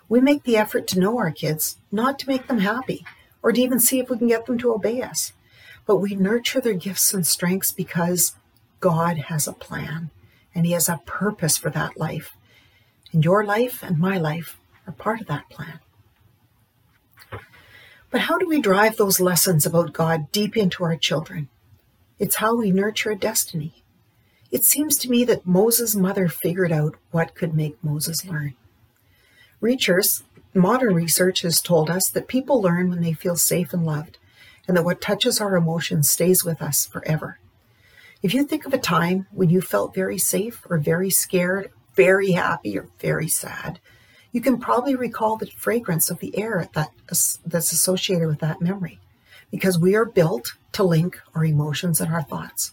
We 0.08 0.20
make 0.20 0.44
the 0.44 0.56
effort 0.56 0.86
to 0.88 1.00
know 1.00 1.18
our 1.18 1.30
kids, 1.30 1.76
not 1.92 2.18
to 2.20 2.28
make 2.28 2.46
them 2.46 2.60
happy 2.60 3.04
or 3.42 3.52
to 3.52 3.60
even 3.60 3.78
see 3.78 3.98
if 3.98 4.08
we 4.08 4.18
can 4.18 4.28
get 4.28 4.46
them 4.46 4.58
to 4.58 4.72
obey 4.72 5.02
us, 5.02 5.32
but 5.86 5.96
we 5.96 6.14
nurture 6.14 6.60
their 6.60 6.74
gifts 6.74 7.12
and 7.12 7.26
strengths 7.26 7.72
because 7.72 8.34
God 8.80 9.18
has 9.28 9.46
a 9.46 9.52
plan 9.52 10.10
and 10.54 10.64
He 10.64 10.72
has 10.72 10.88
a 10.88 11.02
purpose 11.04 11.58
for 11.58 11.70
that 11.70 11.98
life. 11.98 12.36
And 13.12 13.24
your 13.24 13.44
life 13.44 13.82
and 13.82 13.98
my 13.98 14.16
life 14.16 14.58
are 14.86 14.92
part 14.92 15.20
of 15.20 15.26
that 15.26 15.50
plan. 15.50 15.80
But 18.14 18.20
how 18.20 18.38
do 18.38 18.46
we 18.46 18.60
drive 18.60 18.96
those 18.96 19.18
lessons 19.18 19.66
about 19.66 19.92
God 19.92 20.30
deep 20.30 20.56
into 20.56 20.84
our 20.84 20.96
children? 20.96 21.48
It's 22.20 22.36
how 22.36 22.54
we 22.54 22.70
nurture 22.70 23.10
a 23.10 23.16
destiny. 23.16 23.82
It 24.52 24.62
seems 24.62 24.94
to 24.98 25.10
me 25.10 25.24
that 25.24 25.44
Moses' 25.44 25.96
mother 25.96 26.28
figured 26.28 26.70
out 26.70 26.94
what 27.10 27.34
could 27.34 27.54
make 27.54 27.82
Moses 27.82 28.24
learn. 28.24 28.54
Research, 29.60 30.22
modern 30.54 30.94
research 30.94 31.40
has 31.40 31.60
told 31.60 31.90
us 31.90 32.08
that 32.10 32.28
people 32.28 32.62
learn 32.62 32.88
when 32.88 33.02
they 33.02 33.14
feel 33.14 33.34
safe 33.34 33.72
and 33.72 33.84
loved, 33.84 34.18
and 34.68 34.76
that 34.76 34.84
what 34.84 35.00
touches 35.00 35.40
our 35.40 35.56
emotions 35.56 36.08
stays 36.08 36.44
with 36.44 36.62
us 36.62 36.86
forever. 36.86 37.40
If 38.22 38.32
you 38.32 38.44
think 38.44 38.64
of 38.64 38.72
a 38.72 38.78
time 38.78 39.26
when 39.32 39.50
you 39.50 39.60
felt 39.60 39.92
very 39.92 40.18
safe 40.18 40.64
or 40.70 40.78
very 40.78 41.10
scared, 41.10 41.72
very 41.96 42.30
happy 42.30 42.78
or 42.78 42.86
very 43.00 43.26
sad, 43.26 43.80
you 44.34 44.40
can 44.40 44.58
probably 44.58 44.96
recall 44.96 45.36
the 45.36 45.46
fragrance 45.46 46.10
of 46.10 46.18
the 46.18 46.36
air 46.36 46.68
that, 46.74 46.90
that's 47.46 47.72
associated 47.72 48.26
with 48.26 48.40
that 48.40 48.60
memory 48.60 48.98
because 49.52 49.78
we 49.78 49.94
are 49.94 50.04
built 50.04 50.54
to 50.72 50.82
link 50.82 51.20
our 51.36 51.44
emotions 51.44 52.00
and 52.00 52.12
our 52.12 52.22
thoughts. 52.22 52.72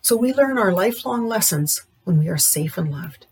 So 0.00 0.14
we 0.14 0.32
learn 0.32 0.56
our 0.56 0.72
lifelong 0.72 1.26
lessons 1.26 1.82
when 2.04 2.20
we 2.20 2.28
are 2.28 2.38
safe 2.38 2.78
and 2.78 2.92
loved. 2.92 3.26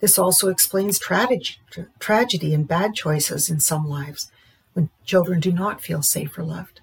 This 0.00 0.18
also 0.18 0.48
explains 0.48 0.98
tragedy, 0.98 1.56
tragedy 1.98 2.54
and 2.54 2.66
bad 2.66 2.94
choices 2.94 3.50
in 3.50 3.60
some 3.60 3.86
lives 3.86 4.32
when 4.72 4.88
children 5.04 5.40
do 5.40 5.52
not 5.52 5.82
feel 5.82 6.00
safe 6.00 6.38
or 6.38 6.42
loved. 6.42 6.80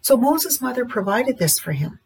So 0.00 0.16
Moses' 0.16 0.60
mother 0.60 0.84
provided 0.84 1.38
this 1.38 1.60
for 1.60 1.70
him, 1.70 2.00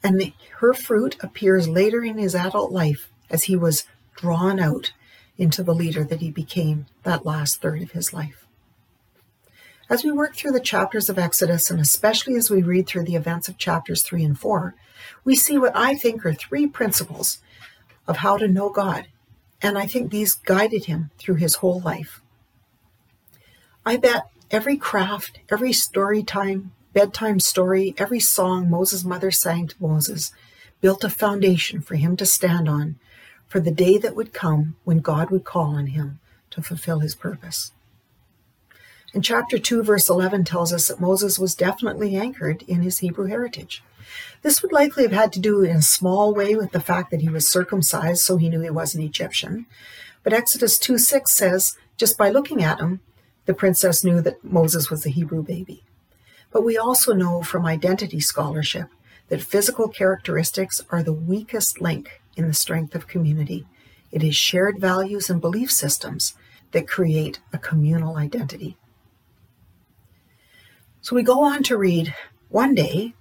and 0.00 0.20
the, 0.20 0.32
her 0.60 0.74
fruit 0.74 1.16
appears 1.18 1.66
later 1.66 2.04
in 2.04 2.18
his 2.18 2.36
adult 2.36 2.70
life 2.70 3.10
as 3.28 3.44
he 3.44 3.56
was 3.56 3.84
drawn 4.14 4.60
out 4.60 4.92
into 5.36 5.62
the 5.62 5.74
leader 5.74 6.04
that 6.04 6.20
he 6.20 6.30
became 6.30 6.86
that 7.02 7.26
last 7.26 7.60
third 7.60 7.82
of 7.82 7.92
his 7.92 8.12
life. 8.12 8.46
As 9.90 10.02
we 10.02 10.10
work 10.10 10.34
through 10.34 10.52
the 10.52 10.60
chapters 10.60 11.10
of 11.10 11.18
Exodus, 11.18 11.70
and 11.70 11.80
especially 11.80 12.36
as 12.36 12.50
we 12.50 12.62
read 12.62 12.86
through 12.86 13.04
the 13.04 13.16
events 13.16 13.48
of 13.48 13.58
chapters 13.58 14.02
3 14.02 14.24
and 14.24 14.38
4, 14.38 14.74
we 15.24 15.36
see 15.36 15.58
what 15.58 15.76
I 15.76 15.94
think 15.94 16.24
are 16.24 16.32
three 16.32 16.66
principles 16.66 17.38
of 18.06 18.18
how 18.18 18.36
to 18.38 18.48
know 18.48 18.70
God. 18.70 19.06
And 19.60 19.76
I 19.76 19.86
think 19.86 20.10
these 20.10 20.34
guided 20.34 20.86
him 20.86 21.10
through 21.18 21.36
his 21.36 21.56
whole 21.56 21.80
life. 21.80 22.22
I 23.84 23.96
bet 23.96 24.24
every 24.50 24.76
craft, 24.76 25.40
every 25.50 25.72
story 25.72 26.22
time, 26.22 26.72
bedtime 26.94 27.40
story, 27.40 27.94
every 27.98 28.20
song 28.20 28.70
Moses' 28.70 29.04
mother 29.04 29.30
sang 29.30 29.68
to 29.68 29.76
Moses 29.78 30.32
built 30.80 31.04
a 31.04 31.10
foundation 31.10 31.80
for 31.80 31.96
him 31.96 32.16
to 32.16 32.26
stand 32.26 32.68
on 32.68 32.96
for 33.48 33.60
the 33.60 33.70
day 33.70 33.98
that 33.98 34.16
would 34.16 34.32
come 34.32 34.76
when 34.84 34.98
God 34.98 35.30
would 35.30 35.44
call 35.44 35.76
on 35.76 35.88
him 35.88 36.18
to 36.50 36.62
fulfill 36.62 37.00
his 37.00 37.14
purpose. 37.14 37.72
And 39.12 39.24
chapter 39.24 39.58
2, 39.58 39.82
verse 39.84 40.08
11 40.08 40.44
tells 40.44 40.72
us 40.72 40.88
that 40.88 41.00
Moses 41.00 41.38
was 41.38 41.54
definitely 41.54 42.16
anchored 42.16 42.62
in 42.62 42.82
his 42.82 42.98
Hebrew 42.98 43.26
heritage. 43.26 43.82
This 44.42 44.60
would 44.60 44.72
likely 44.72 45.04
have 45.04 45.12
had 45.12 45.32
to 45.34 45.40
do 45.40 45.62
in 45.62 45.76
a 45.76 45.82
small 45.82 46.34
way 46.34 46.54
with 46.54 46.72
the 46.72 46.80
fact 46.80 47.10
that 47.10 47.20
he 47.20 47.28
was 47.28 47.46
circumcised, 47.46 48.22
so 48.22 48.36
he 48.36 48.48
knew 48.48 48.60
he 48.60 48.70
was 48.70 48.94
an 48.94 49.02
Egyptian. 49.02 49.66
But 50.24 50.32
Exodus 50.32 50.78
2 50.78 50.98
6 50.98 51.30
says, 51.30 51.76
just 51.96 52.18
by 52.18 52.28
looking 52.28 52.62
at 52.62 52.80
him, 52.80 53.00
the 53.46 53.54
princess 53.54 54.02
knew 54.02 54.20
that 54.22 54.42
Moses 54.42 54.90
was 54.90 55.06
a 55.06 55.10
Hebrew 55.10 55.42
baby. 55.42 55.84
But 56.50 56.64
we 56.64 56.76
also 56.76 57.12
know 57.12 57.42
from 57.42 57.66
identity 57.66 58.20
scholarship 58.20 58.88
that 59.28 59.42
physical 59.42 59.88
characteristics 59.88 60.80
are 60.90 61.02
the 61.02 61.12
weakest 61.12 61.80
link 61.80 62.20
in 62.36 62.46
the 62.46 62.54
strength 62.54 62.94
of 62.94 63.06
community. 63.06 63.66
It 64.10 64.22
is 64.22 64.36
shared 64.36 64.78
values 64.78 65.28
and 65.28 65.40
belief 65.40 65.70
systems 65.70 66.34
that 66.72 66.88
create 66.88 67.40
a 67.52 67.58
communal 67.58 68.16
identity. 68.16 68.76
So 71.00 71.14
we 71.14 71.22
go 71.22 71.42
on 71.42 71.62
to 71.64 71.76
read 71.76 72.14
one 72.48 72.74
day, 72.74 73.14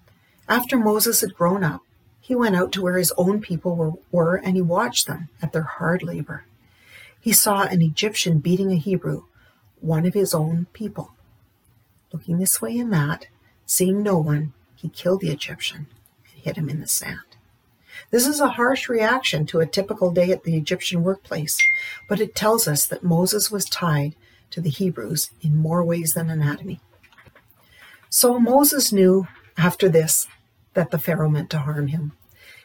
after 0.47 0.77
Moses 0.77 1.21
had 1.21 1.33
grown 1.33 1.63
up, 1.63 1.81
he 2.21 2.35
went 2.35 2.55
out 2.55 2.71
to 2.73 2.81
where 2.81 2.97
his 2.97 3.11
own 3.17 3.41
people 3.41 3.99
were, 4.11 4.35
and 4.35 4.55
he 4.55 4.61
watched 4.61 5.07
them 5.07 5.29
at 5.41 5.51
their 5.51 5.63
hard 5.63 6.03
labor. 6.03 6.45
He 7.19 7.33
saw 7.33 7.63
an 7.63 7.81
Egyptian 7.81 8.39
beating 8.39 8.71
a 8.71 8.75
Hebrew, 8.75 9.23
one 9.81 10.05
of 10.05 10.13
his 10.13 10.33
own 10.33 10.67
people. 10.71 11.13
Looking 12.13 12.37
this 12.37 12.61
way 12.61 12.77
and 12.77 12.93
that, 12.93 13.27
seeing 13.65 14.03
no 14.03 14.17
one, 14.17 14.53
he 14.75 14.87
killed 14.87 15.21
the 15.21 15.31
Egyptian 15.31 15.87
and 16.31 16.43
hid 16.43 16.57
him 16.57 16.69
in 16.69 16.79
the 16.79 16.87
sand. 16.87 17.32
This 18.11 18.27
is 18.27 18.39
a 18.39 18.49
harsh 18.49 18.89
reaction 18.89 19.45
to 19.47 19.59
a 19.59 19.65
typical 19.65 20.11
day 20.11 20.31
at 20.31 20.43
the 20.43 20.57
Egyptian 20.57 21.03
workplace, 21.03 21.57
but 22.07 22.19
it 22.19 22.35
tells 22.35 22.67
us 22.67 22.85
that 22.85 23.03
Moses 23.03 23.51
was 23.51 23.65
tied 23.65 24.15
to 24.51 24.61
the 24.61 24.69
Hebrews 24.69 25.31
in 25.41 25.55
more 25.55 25.83
ways 25.83 26.13
than 26.13 26.29
anatomy. 26.29 26.79
So 28.09 28.39
Moses 28.39 28.91
knew 28.91 29.27
after 29.57 29.89
this 29.89 30.27
that 30.73 30.91
the 30.91 30.99
Pharaoh 30.99 31.29
meant 31.29 31.49
to 31.51 31.59
harm 31.59 31.87
him. 31.87 32.13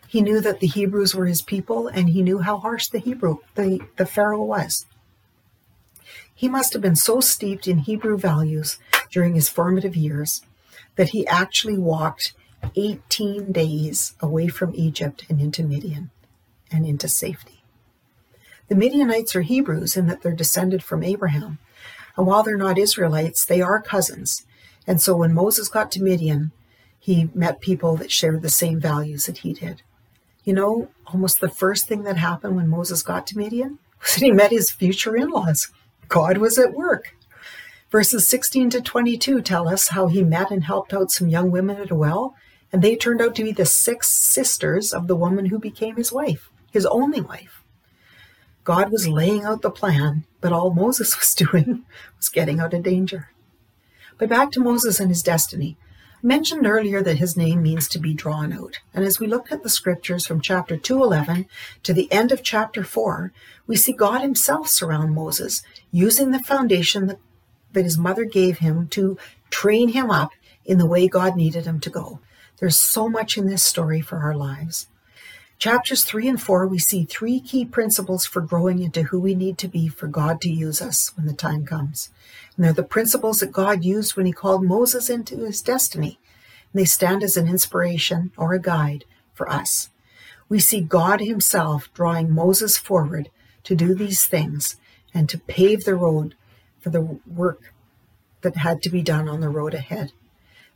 He 0.06 0.22
knew 0.22 0.40
that 0.40 0.60
the 0.60 0.66
Hebrews 0.66 1.14
were 1.14 1.26
his 1.26 1.42
people, 1.42 1.88
and 1.88 2.08
he 2.08 2.22
knew 2.22 2.38
how 2.38 2.58
harsh 2.58 2.88
the 2.88 2.98
Hebrew, 2.98 3.38
the, 3.54 3.80
the 3.96 4.06
Pharaoh 4.06 4.42
was. 4.42 4.86
He 6.34 6.48
must 6.48 6.72
have 6.72 6.80
been 6.80 6.96
so 6.96 7.20
steeped 7.20 7.68
in 7.68 7.78
Hebrew 7.78 8.16
values 8.16 8.78
during 9.10 9.34
his 9.34 9.48
formative 9.48 9.96
years 9.96 10.40
that 10.96 11.10
he 11.10 11.26
actually 11.26 11.76
walked 11.76 12.32
18 12.76 13.52
days 13.52 14.14
away 14.20 14.48
from 14.48 14.74
Egypt 14.74 15.24
and 15.28 15.40
into 15.40 15.62
Midian 15.62 16.10
and 16.70 16.86
into 16.86 17.08
safety. 17.08 17.62
The 18.68 18.74
Midianites 18.74 19.34
are 19.34 19.42
Hebrews 19.42 19.96
in 19.96 20.06
that 20.06 20.22
they're 20.22 20.32
descended 20.32 20.82
from 20.82 21.02
Abraham. 21.02 21.58
And 22.16 22.26
while 22.26 22.42
they're 22.42 22.56
not 22.56 22.78
Israelites, 22.78 23.44
they 23.44 23.62
are 23.62 23.80
cousins. 23.80 24.44
And 24.86 25.00
so 25.00 25.16
when 25.16 25.32
Moses 25.32 25.68
got 25.68 25.90
to 25.92 26.02
Midian, 26.02 26.52
he 26.98 27.30
met 27.34 27.60
people 27.60 27.96
that 27.96 28.12
shared 28.12 28.42
the 28.42 28.50
same 28.50 28.80
values 28.80 29.26
that 29.26 29.38
he 29.38 29.52
did. 29.52 29.82
You 30.44 30.52
know, 30.52 30.88
almost 31.06 31.40
the 31.40 31.48
first 31.48 31.86
thing 31.86 32.02
that 32.02 32.16
happened 32.16 32.56
when 32.56 32.68
Moses 32.68 33.02
got 33.02 33.26
to 33.28 33.38
Midian 33.38 33.78
was 34.00 34.14
that 34.14 34.24
he 34.24 34.32
met 34.32 34.50
his 34.50 34.70
future 34.70 35.16
in 35.16 35.28
laws. 35.28 35.68
God 36.08 36.38
was 36.38 36.58
at 36.58 36.74
work. 36.74 37.14
Verses 37.90 38.28
16 38.28 38.70
to 38.70 38.80
22 38.82 39.40
tell 39.40 39.68
us 39.68 39.88
how 39.88 40.08
he 40.08 40.22
met 40.22 40.50
and 40.50 40.64
helped 40.64 40.92
out 40.92 41.10
some 41.10 41.28
young 41.28 41.50
women 41.50 41.80
at 41.80 41.90
a 41.90 41.94
well, 41.94 42.34
and 42.72 42.82
they 42.82 42.96
turned 42.96 43.20
out 43.20 43.34
to 43.36 43.44
be 43.44 43.52
the 43.52 43.66
six 43.66 44.08
sisters 44.08 44.92
of 44.92 45.06
the 45.06 45.16
woman 45.16 45.46
who 45.46 45.58
became 45.58 45.96
his 45.96 46.12
wife, 46.12 46.50
his 46.70 46.86
only 46.86 47.20
wife. 47.20 47.62
God 48.64 48.92
was 48.92 49.08
laying 49.08 49.44
out 49.44 49.62
the 49.62 49.70
plan, 49.70 50.24
but 50.40 50.52
all 50.52 50.72
Moses 50.72 51.16
was 51.20 51.34
doing 51.34 51.84
was 52.16 52.28
getting 52.28 52.60
out 52.60 52.74
of 52.74 52.82
danger. 52.82 53.30
But 54.18 54.28
back 54.28 54.50
to 54.52 54.60
Moses 54.60 55.00
and 55.00 55.08
his 55.08 55.22
destiny. 55.22 55.76
I 56.22 56.26
mentioned 56.26 56.66
earlier 56.66 57.00
that 57.02 57.18
his 57.18 57.36
name 57.36 57.62
means 57.62 57.88
to 57.88 57.98
be 58.00 58.12
drawn 58.12 58.52
out. 58.52 58.80
And 58.92 59.04
as 59.04 59.20
we 59.20 59.28
look 59.28 59.52
at 59.52 59.62
the 59.62 59.68
scriptures 59.68 60.26
from 60.26 60.40
chapter 60.40 60.76
211 60.76 61.46
to 61.84 61.92
the 61.92 62.10
end 62.12 62.32
of 62.32 62.42
chapter 62.42 62.82
4, 62.82 63.32
we 63.68 63.76
see 63.76 63.92
God 63.92 64.20
himself 64.20 64.68
surround 64.68 65.14
Moses, 65.14 65.62
using 65.92 66.32
the 66.32 66.40
foundation 66.40 67.06
that, 67.06 67.18
that 67.72 67.84
his 67.84 67.96
mother 67.96 68.24
gave 68.24 68.58
him 68.58 68.88
to 68.88 69.16
train 69.48 69.90
him 69.90 70.10
up 70.10 70.32
in 70.64 70.78
the 70.78 70.86
way 70.86 71.06
God 71.06 71.36
needed 71.36 71.64
him 71.64 71.78
to 71.80 71.90
go. 71.90 72.18
There's 72.58 72.78
so 72.78 73.08
much 73.08 73.36
in 73.36 73.46
this 73.46 73.62
story 73.62 74.00
for 74.00 74.18
our 74.18 74.34
lives. 74.34 74.88
Chapters 75.58 76.04
3 76.04 76.28
and 76.28 76.42
4, 76.42 76.66
we 76.66 76.78
see 76.78 77.04
three 77.04 77.40
key 77.40 77.64
principles 77.64 78.26
for 78.26 78.40
growing 78.40 78.80
into 78.80 79.04
who 79.04 79.20
we 79.20 79.34
need 79.34 79.58
to 79.58 79.68
be 79.68 79.88
for 79.88 80.06
God 80.06 80.40
to 80.40 80.50
use 80.50 80.80
us 80.80 81.12
when 81.16 81.26
the 81.26 81.32
time 81.32 81.64
comes. 81.64 82.10
And 82.56 82.64
they're 82.64 82.72
the 82.72 82.82
principles 82.82 83.40
that 83.40 83.52
God 83.52 83.84
used 83.84 84.16
when 84.16 84.26
he 84.26 84.32
called 84.32 84.64
Moses 84.64 85.08
into 85.10 85.38
his 85.38 85.62
destiny. 85.62 86.18
And 86.72 86.80
they 86.80 86.84
stand 86.84 87.22
as 87.22 87.36
an 87.36 87.48
inspiration 87.48 88.32
or 88.36 88.52
a 88.52 88.60
guide 88.60 89.04
for 89.34 89.48
us. 89.48 89.90
We 90.48 90.58
see 90.60 90.80
God 90.80 91.20
himself 91.20 91.88
drawing 91.92 92.32
Moses 92.32 92.76
forward 92.76 93.30
to 93.64 93.74
do 93.74 93.94
these 93.94 94.26
things 94.26 94.76
and 95.12 95.28
to 95.28 95.38
pave 95.38 95.84
the 95.84 95.94
road 95.94 96.34
for 96.80 96.90
the 96.90 97.20
work 97.26 97.72
that 98.42 98.56
had 98.56 98.82
to 98.82 98.90
be 98.90 99.02
done 99.02 99.28
on 99.28 99.40
the 99.40 99.48
road 99.48 99.74
ahead. 99.74 100.12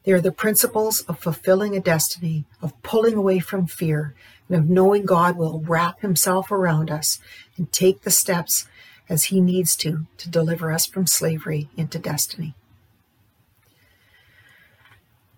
They 0.04 0.12
are 0.12 0.20
the 0.20 0.32
principles 0.32 1.02
of 1.02 1.20
fulfilling 1.20 1.76
a 1.76 1.80
destiny, 1.80 2.44
of 2.60 2.80
pulling 2.82 3.14
away 3.14 3.38
from 3.38 3.66
fear, 3.66 4.14
and 4.48 4.58
of 4.58 4.68
knowing 4.68 5.04
God 5.04 5.36
will 5.36 5.60
wrap 5.60 6.00
himself 6.00 6.50
around 6.50 6.90
us 6.90 7.20
and 7.56 7.70
take 7.70 8.02
the 8.02 8.10
steps 8.10 8.66
as 9.08 9.24
he 9.24 9.40
needs 9.40 9.76
to 9.76 10.06
to 10.18 10.28
deliver 10.28 10.72
us 10.72 10.86
from 10.86 11.06
slavery 11.06 11.68
into 11.76 11.98
destiny. 11.98 12.54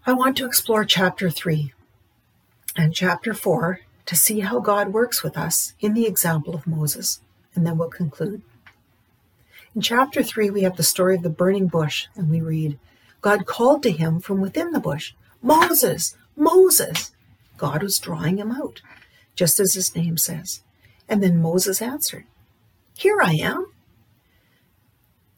I 0.07 0.13
want 0.13 0.37
to 0.37 0.47
explore 0.47 0.85
chapter 0.85 1.31
3 1.31 1.73
and 2.77 2.95
chapter 2.95 3.35
4 3.35 3.81
to 4.07 4.17
see 4.17 4.41
how 4.41 4.61
God 4.61 4.93
works 4.93 5.23
with 5.23 5.39
us 5.39 5.73
in 5.81 5.95
the 5.95 6.07
example 6.07 6.55
of 6.55 6.67
Moses, 6.67 7.21
and 7.55 7.67
then 7.67 7.79
we'll 7.79 7.89
conclude. 7.89 8.43
In 9.75 9.81
chapter 9.81 10.23
3, 10.23 10.51
we 10.51 10.63
have 10.63 10.77
the 10.77 10.83
story 10.83 11.17
of 11.17 11.23
the 11.23 11.31
burning 11.31 11.69
bush, 11.69 12.07
and 12.15 12.31
we 12.31 12.41
read, 12.41 12.79
God 13.25 13.47
called 13.47 13.83
to 13.85 13.91
him 13.91 14.21
from 14.21 14.43
within 14.43 14.73
the 14.73 14.81
bush, 14.81 15.15
Moses, 15.41 16.15
Moses. 16.37 17.11
God 17.57 17.83
was 17.83 17.99
drawing 17.99 18.37
him 18.37 18.53
out, 18.53 18.83
just 19.35 19.59
as 19.59 19.73
his 19.73 19.97
name 19.97 20.19
says. 20.19 20.61
And 21.09 21.23
then 21.23 21.41
Moses 21.41 21.81
answered, 21.81 22.27
Here 22.95 23.23
I 23.23 23.33
am. 23.37 23.73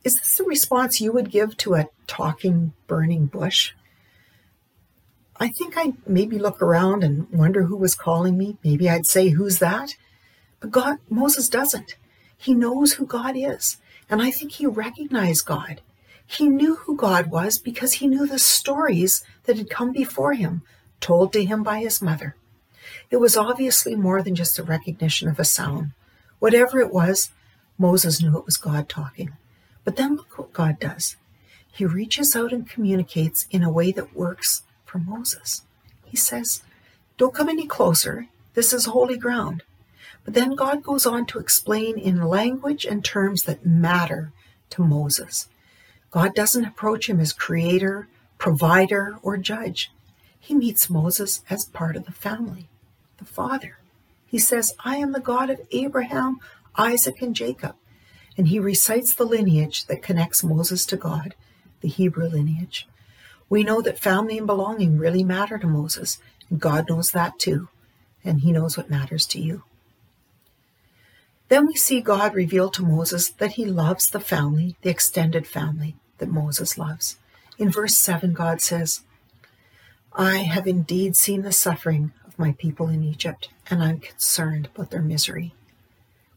Is 0.02 0.16
this 0.16 0.35
the 0.35 0.43
response 0.43 1.00
you 1.00 1.12
would 1.12 1.31
give 1.31 1.57
to 1.59 1.75
a 1.75 1.88
talking, 2.09 2.73
burning 2.88 3.26
bush? 3.26 3.73
I 5.37 5.47
think 5.47 5.76
I'd 5.76 5.95
maybe 6.09 6.40
look 6.40 6.61
around 6.61 7.05
and 7.05 7.31
wonder 7.31 7.66
who 7.66 7.76
was 7.76 7.95
calling 7.95 8.37
me. 8.37 8.57
Maybe 8.64 8.90
I'd 8.90 9.07
say, 9.07 9.28
Who's 9.28 9.61
that? 9.61 9.95
But 10.59 10.73
God, 10.73 10.99
Moses 11.09 11.49
doesn't. 11.49 11.95
He 12.37 12.52
knows 12.52 12.95
who 12.95 13.07
God 13.07 13.37
is. 13.37 13.76
And 14.11 14.21
I 14.21 14.33
think 14.33 14.50
he 14.50 14.66
recognized 14.66 15.47
God. 15.47 15.83
He 16.26 16.49
knew 16.49 16.76
who 16.76 16.97
God 16.97 17.28
was 17.30 17.59
because 17.59 17.95
he 17.95 18.09
knew 18.09 18.26
the 18.26 18.38
stories 18.38 19.25
that 19.45 19.56
had 19.56 19.71
come 19.71 19.92
before 19.92 20.35
him, 20.35 20.62
told 21.00 21.33
to 21.33 21.45
him 21.45 21.62
by 21.62 21.78
his 21.78 22.02
mother. 22.02 22.35
It 23.11 23.16
was 23.18 23.37
obviously 23.37 23.95
more 23.95 24.23
than 24.23 24.35
just 24.35 24.59
a 24.59 24.64
recognition 24.64 25.28
of 25.28 25.38
a 25.38 25.45
sound. 25.45 25.92
Whatever 26.38 26.80
it 26.80 26.92
was, 26.92 27.30
Moses 27.78 28.21
knew 28.21 28.37
it 28.37 28.45
was 28.45 28.56
God 28.56 28.88
talking. 28.88 29.33
But 29.85 29.97
then 29.97 30.16
look 30.16 30.37
what 30.37 30.52
God 30.52 30.80
does. 30.80 31.16
He 31.71 31.85
reaches 31.85 32.35
out 32.35 32.52
and 32.52 32.68
communicates 32.68 33.47
in 33.50 33.62
a 33.62 33.71
way 33.71 33.92
that 33.92 34.16
works 34.16 34.62
for 34.85 34.99
Moses. 34.99 35.62
He 36.04 36.16
says, 36.16 36.62
Don't 37.18 37.35
come 37.35 37.49
any 37.49 37.66
closer. 37.66 38.26
This 38.54 38.73
is 38.73 38.87
holy 38.87 39.18
ground. 39.18 39.62
But 40.25 40.35
then 40.35 40.56
God 40.56 40.83
goes 40.83 41.06
on 41.06 41.26
to 41.26 41.38
explain 41.38 41.99
in 41.99 42.25
language 42.25 42.85
and 42.85 43.04
terms 43.04 43.45
that 43.45 43.64
matter 43.64 44.33
to 44.71 44.83
Moses. 44.83 45.49
God 46.11 46.35
doesn't 46.35 46.65
approach 46.65 47.09
him 47.09 47.21
as 47.21 47.33
creator, 47.33 48.09
provider, 48.39 49.19
or 49.23 49.37
judge. 49.37 49.91
He 50.39 50.55
meets 50.55 50.89
Moses 50.89 51.43
as 51.51 51.65
part 51.65 51.97
of 51.97 52.07
the 52.07 52.13
family, 52.13 52.69
the 53.19 53.25
father. 53.25 53.79
He 54.27 54.39
says, 54.39 54.75
I 54.85 54.97
am 54.97 55.13
the 55.13 55.21
God 55.21 55.51
of 55.51 55.61
Abraham, 55.71 56.39
Isaac, 56.77 57.21
and 57.23 57.35
Jacob. 57.35 57.75
And 58.37 58.49
he 58.49 58.59
recites 58.59 59.15
the 59.15 59.25
lineage 59.25 59.87
that 59.87 60.03
connects 60.03 60.45
Moses 60.45 60.85
to 60.87 60.97
God, 60.97 61.35
the 61.81 61.89
Hebrew 61.89 62.29
lineage. 62.29 62.87
We 63.49 63.65
know 63.65 63.81
that 63.81 63.99
family 63.99 64.39
and 64.39 64.47
belonging 64.47 64.99
really 64.99 65.25
matter 65.25 65.59
to 65.59 65.67
Moses, 65.67 66.19
and 66.51 66.61
God 66.61 66.89
knows 66.89 67.13
that 67.13 67.39
too, 67.39 67.69
and 68.25 68.41
he 68.41 68.53
knows 68.53 68.77
what 68.77 68.91
matters 68.91 69.27
to 69.29 69.41
you. 69.41 69.63
Then 71.49 71.67
we 71.67 71.75
see 71.75 72.00
God 72.00 72.35
reveal 72.35 72.71
to 72.71 72.83
Moses 72.83 73.31
that 73.31 73.53
he 73.53 73.65
loves 73.65 74.09
the 74.09 74.21
family, 74.21 74.76
the 74.83 74.91
extended 74.91 75.47
family 75.47 75.95
that 76.19 76.29
Moses 76.29 76.76
loves. 76.76 77.19
In 77.59 77.71
verse 77.71 77.97
7, 77.97 78.33
God 78.33 78.61
says, 78.61 79.03
I 80.12 80.38
have 80.38 80.67
indeed 80.67 81.17
seen 81.17 81.43
the 81.43 81.53
suffering 81.53 82.12
of 82.26 82.38
my 82.38 82.53
people 82.53 82.88
in 82.88 83.05
Egypt, 83.05 83.49
and 83.71 83.83
I'm 83.83 84.00
concerned 84.00 84.69
about 84.75 84.91
their 84.91 85.03
misery. 85.03 85.55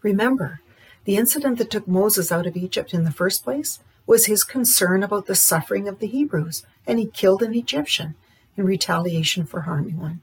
Remember, 0.01 0.61
the 1.05 1.17
incident 1.17 1.57
that 1.57 1.71
took 1.71 1.87
Moses 1.87 2.31
out 2.31 2.45
of 2.45 2.55
Egypt 2.55 2.93
in 2.93 3.03
the 3.03 3.11
first 3.11 3.43
place 3.43 3.79
was 4.05 4.25
his 4.25 4.43
concern 4.43 5.01
about 5.01 5.25
the 5.25 5.35
suffering 5.35 5.87
of 5.87 5.99
the 5.99 6.07
Hebrews, 6.07 6.65
and 6.85 6.99
he 6.99 7.05
killed 7.05 7.41
an 7.41 7.55
Egyptian 7.55 8.15
in 8.57 8.65
retaliation 8.65 9.45
for 9.45 9.61
harming 9.61 9.99
one. 9.99 10.21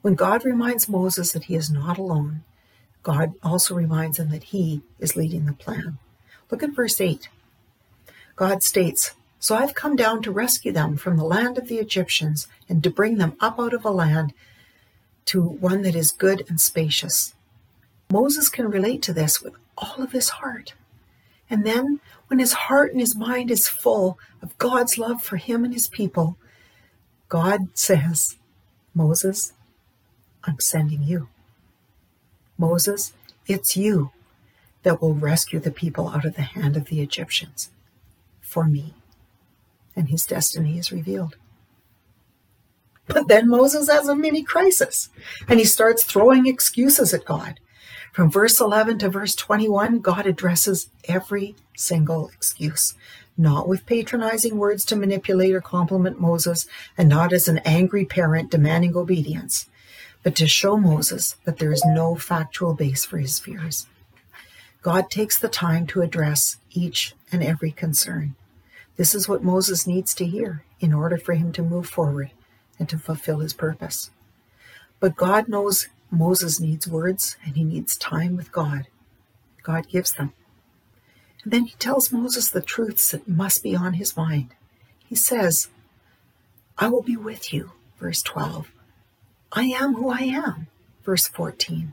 When 0.00 0.14
God 0.14 0.44
reminds 0.44 0.88
Moses 0.88 1.32
that 1.32 1.44
he 1.44 1.54
is 1.54 1.70
not 1.70 1.98
alone, 1.98 2.42
God 3.02 3.34
also 3.42 3.74
reminds 3.74 4.18
them 4.18 4.30
that 4.30 4.44
he 4.44 4.82
is 4.98 5.16
leading 5.16 5.46
the 5.46 5.52
plan. 5.52 5.98
Look 6.50 6.62
at 6.62 6.70
verse 6.70 7.00
8. 7.00 7.28
God 8.36 8.62
states, 8.62 9.12
So 9.38 9.54
I've 9.54 9.74
come 9.74 9.96
down 9.96 10.22
to 10.22 10.30
rescue 10.30 10.72
them 10.72 10.96
from 10.96 11.16
the 11.16 11.24
land 11.24 11.58
of 11.58 11.68
the 11.68 11.78
Egyptians 11.78 12.46
and 12.68 12.82
to 12.82 12.90
bring 12.90 13.18
them 13.18 13.36
up 13.40 13.58
out 13.58 13.74
of 13.74 13.84
a 13.84 13.90
land 13.90 14.32
to 15.26 15.42
one 15.42 15.82
that 15.82 15.94
is 15.94 16.10
good 16.12 16.44
and 16.48 16.60
spacious. 16.60 17.34
Moses 18.10 18.48
can 18.48 18.70
relate 18.70 19.02
to 19.02 19.12
this 19.12 19.40
with 19.40 19.54
all 19.78 20.02
of 20.02 20.12
his 20.12 20.28
heart. 20.28 20.74
And 21.48 21.64
then, 21.64 22.00
when 22.28 22.38
his 22.38 22.52
heart 22.52 22.92
and 22.92 23.00
his 23.00 23.16
mind 23.16 23.50
is 23.50 23.68
full 23.68 24.18
of 24.40 24.56
God's 24.58 24.96
love 24.96 25.22
for 25.22 25.36
him 25.36 25.64
and 25.64 25.74
his 25.74 25.88
people, 25.88 26.36
God 27.28 27.76
says, 27.76 28.36
Moses, 28.94 29.52
I'm 30.44 30.60
sending 30.60 31.02
you. 31.02 31.28
Moses, 32.62 33.12
it's 33.46 33.76
you 33.76 34.12
that 34.84 35.02
will 35.02 35.14
rescue 35.14 35.58
the 35.58 35.70
people 35.72 36.08
out 36.08 36.24
of 36.24 36.36
the 36.36 36.42
hand 36.42 36.76
of 36.76 36.86
the 36.86 37.00
Egyptians 37.00 37.70
for 38.40 38.64
me. 38.64 38.94
And 39.96 40.08
his 40.08 40.24
destiny 40.24 40.78
is 40.78 40.92
revealed. 40.92 41.36
But 43.08 43.26
then 43.28 43.48
Moses 43.48 43.90
has 43.90 44.08
a 44.08 44.14
mini 44.14 44.44
crisis 44.44 45.10
and 45.48 45.58
he 45.58 45.66
starts 45.66 46.04
throwing 46.04 46.46
excuses 46.46 47.12
at 47.12 47.24
God. 47.24 47.58
From 48.12 48.30
verse 48.30 48.60
11 48.60 48.98
to 48.98 49.08
verse 49.08 49.34
21, 49.34 50.00
God 50.00 50.26
addresses 50.26 50.88
every 51.08 51.56
single 51.76 52.28
excuse, 52.28 52.94
not 53.36 53.66
with 53.66 53.86
patronizing 53.86 54.56
words 54.56 54.84
to 54.84 54.96
manipulate 54.96 55.54
or 55.54 55.62
compliment 55.62 56.20
Moses, 56.20 56.66
and 56.96 57.08
not 57.08 57.32
as 57.32 57.48
an 57.48 57.58
angry 57.64 58.04
parent 58.04 58.50
demanding 58.50 58.94
obedience, 58.96 59.66
but 60.22 60.36
to 60.36 60.46
show 60.46 60.76
Moses 60.76 61.36
that 61.44 61.58
there 61.58 61.72
is 61.72 61.84
no 61.84 62.14
factual 62.14 62.74
base 62.74 63.04
for 63.04 63.18
his 63.18 63.38
fears. 63.38 63.86
God 64.82 65.10
takes 65.10 65.38
the 65.38 65.48
time 65.48 65.86
to 65.88 66.02
address 66.02 66.56
each 66.70 67.14
and 67.30 67.42
every 67.42 67.70
concern. 67.70 68.34
This 68.96 69.14
is 69.14 69.28
what 69.28 69.44
Moses 69.44 69.86
needs 69.86 70.14
to 70.14 70.26
hear 70.26 70.64
in 70.80 70.92
order 70.92 71.16
for 71.16 71.34
him 71.34 71.52
to 71.52 71.62
move 71.62 71.88
forward 71.88 72.30
and 72.78 72.88
to 72.88 72.98
fulfill 72.98 73.38
his 73.38 73.52
purpose. 73.52 74.10
But 75.00 75.16
God 75.16 75.48
knows 75.48 75.88
Moses 76.10 76.60
needs 76.60 76.86
words 76.86 77.36
and 77.44 77.56
he 77.56 77.64
needs 77.64 77.96
time 77.96 78.36
with 78.36 78.52
God. 78.52 78.86
God 79.62 79.88
gives 79.88 80.12
them. 80.12 80.32
And 81.44 81.52
then 81.52 81.64
he 81.64 81.74
tells 81.78 82.12
Moses 82.12 82.50
the 82.50 82.60
truths 82.60 83.10
that 83.10 83.28
must 83.28 83.62
be 83.62 83.74
on 83.74 83.94
his 83.94 84.16
mind. 84.16 84.54
He 85.04 85.14
says, 85.14 85.68
I 86.78 86.88
will 86.88 87.02
be 87.02 87.16
with 87.16 87.52
you, 87.52 87.72
verse 87.98 88.22
12. 88.22 88.70
I 89.54 89.64
am 89.64 89.94
who 89.94 90.08
I 90.08 90.20
am, 90.20 90.68
verse 91.04 91.28
14. 91.28 91.92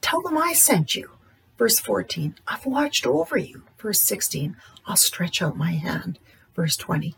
Tell 0.00 0.22
them 0.22 0.38
I 0.38 0.52
sent 0.52 0.94
you, 0.94 1.10
verse 1.58 1.80
14. 1.80 2.36
I've 2.46 2.64
watched 2.64 3.06
over 3.06 3.36
you, 3.36 3.62
verse 3.78 4.00
16. 4.00 4.56
I'll 4.86 4.96
stretch 4.96 5.42
out 5.42 5.56
my 5.56 5.72
hand, 5.72 6.20
verse 6.54 6.76
20. 6.76 7.16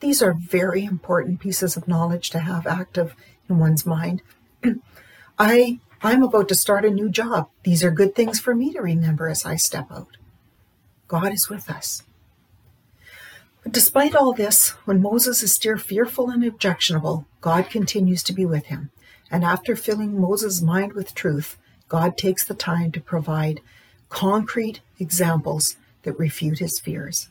These 0.00 0.22
are 0.22 0.34
very 0.34 0.84
important 0.84 1.40
pieces 1.40 1.76
of 1.76 1.88
knowledge 1.88 2.28
to 2.30 2.40
have 2.40 2.66
active 2.66 3.14
in 3.48 3.58
one's 3.58 3.86
mind. 3.86 4.22
I 5.38 5.78
I'm 6.02 6.22
about 6.22 6.48
to 6.48 6.54
start 6.54 6.86
a 6.86 6.90
new 6.90 7.10
job. 7.10 7.48
These 7.62 7.84
are 7.84 7.90
good 7.90 8.14
things 8.14 8.40
for 8.40 8.54
me 8.54 8.72
to 8.72 8.80
remember 8.80 9.28
as 9.28 9.44
I 9.44 9.56
step 9.56 9.90
out. 9.90 10.16
God 11.08 11.32
is 11.32 11.50
with 11.50 11.68
us. 11.68 12.02
Despite 13.72 14.16
all 14.16 14.32
this, 14.32 14.70
when 14.84 15.00
Moses 15.00 15.44
is 15.44 15.52
still 15.52 15.78
fearful 15.78 16.28
and 16.28 16.42
objectionable, 16.44 17.26
God 17.40 17.70
continues 17.70 18.24
to 18.24 18.32
be 18.32 18.44
with 18.44 18.64
him. 18.66 18.90
And 19.30 19.44
after 19.44 19.76
filling 19.76 20.20
Moses' 20.20 20.60
mind 20.60 20.94
with 20.94 21.14
truth, 21.14 21.56
God 21.88 22.18
takes 22.18 22.44
the 22.44 22.54
time 22.54 22.90
to 22.90 23.00
provide 23.00 23.60
concrete 24.08 24.80
examples 24.98 25.76
that 26.02 26.18
refute 26.18 26.58
his 26.58 26.80
fears. 26.80 27.28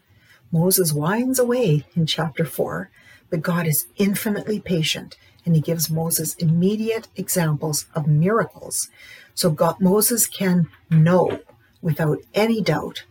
Moses 0.50 0.94
whines 0.94 1.40
away 1.40 1.86
in 1.94 2.06
chapter 2.06 2.46
4, 2.46 2.90
but 3.30 3.42
God 3.42 3.68
is 3.68 3.88
infinitely 3.98 4.62
patient 4.62 5.18
and 5.46 5.56
he 5.56 5.62
gives 5.62 5.90
Moses 5.90 6.36
immediate 6.36 7.10
examples 7.18 7.86
of 7.94 8.08
miracles. 8.08 8.88
So 9.36 9.50
God, 9.50 9.82
Moses 9.82 10.26
can 10.26 10.70
know 10.90 11.42
without 11.82 12.20
any 12.34 12.62
doubt 12.62 13.04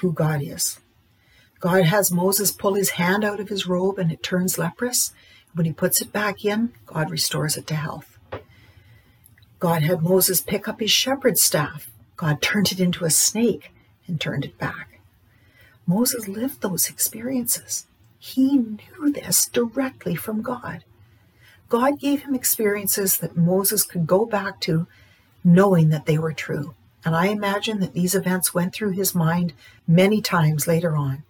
who 0.00 0.12
God 0.12 0.42
is. 0.42 0.78
God 1.64 1.86
has 1.86 2.12
Moses 2.12 2.52
pull 2.52 2.74
his 2.74 2.90
hand 2.90 3.24
out 3.24 3.40
of 3.40 3.48
his 3.48 3.66
robe 3.66 3.98
and 3.98 4.12
it 4.12 4.22
turns 4.22 4.58
leprous. 4.58 5.14
When 5.54 5.64
he 5.64 5.72
puts 5.72 6.02
it 6.02 6.12
back 6.12 6.44
in, 6.44 6.74
God 6.84 7.10
restores 7.10 7.56
it 7.56 7.66
to 7.68 7.74
health. 7.74 8.18
God 9.60 9.82
had 9.82 10.02
Moses 10.02 10.42
pick 10.42 10.68
up 10.68 10.80
his 10.80 10.90
shepherd's 10.90 11.40
staff. 11.40 11.88
God 12.16 12.42
turned 12.42 12.70
it 12.70 12.80
into 12.80 13.06
a 13.06 13.10
snake 13.10 13.72
and 14.06 14.20
turned 14.20 14.44
it 14.44 14.58
back. 14.58 15.00
Moses 15.86 16.28
lived 16.28 16.60
those 16.60 16.90
experiences. 16.90 17.86
He 18.18 18.58
knew 18.58 19.10
this 19.10 19.46
directly 19.46 20.14
from 20.14 20.42
God. 20.42 20.84
God 21.70 21.98
gave 21.98 22.24
him 22.24 22.34
experiences 22.34 23.16
that 23.16 23.38
Moses 23.38 23.84
could 23.84 24.06
go 24.06 24.26
back 24.26 24.60
to 24.60 24.86
knowing 25.42 25.88
that 25.88 26.04
they 26.04 26.18
were 26.18 26.34
true. 26.34 26.74
And 27.06 27.16
I 27.16 27.28
imagine 27.28 27.80
that 27.80 27.94
these 27.94 28.14
events 28.14 28.52
went 28.52 28.74
through 28.74 28.90
his 28.90 29.14
mind 29.14 29.54
many 29.88 30.20
times 30.20 30.66
later 30.66 30.94
on, 30.94 31.22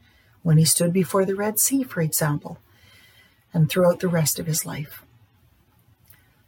when 0.45 0.59
he 0.59 0.65
stood 0.65 0.93
before 0.93 1.25
the 1.25 1.35
Red 1.35 1.59
Sea, 1.59 1.83
for 1.83 2.01
example, 2.01 2.59
and 3.53 3.69
throughout 3.69 3.99
the 3.99 4.09
rest 4.09 4.39
of 4.39 4.47
his 4.47 4.65
life. 4.65 5.03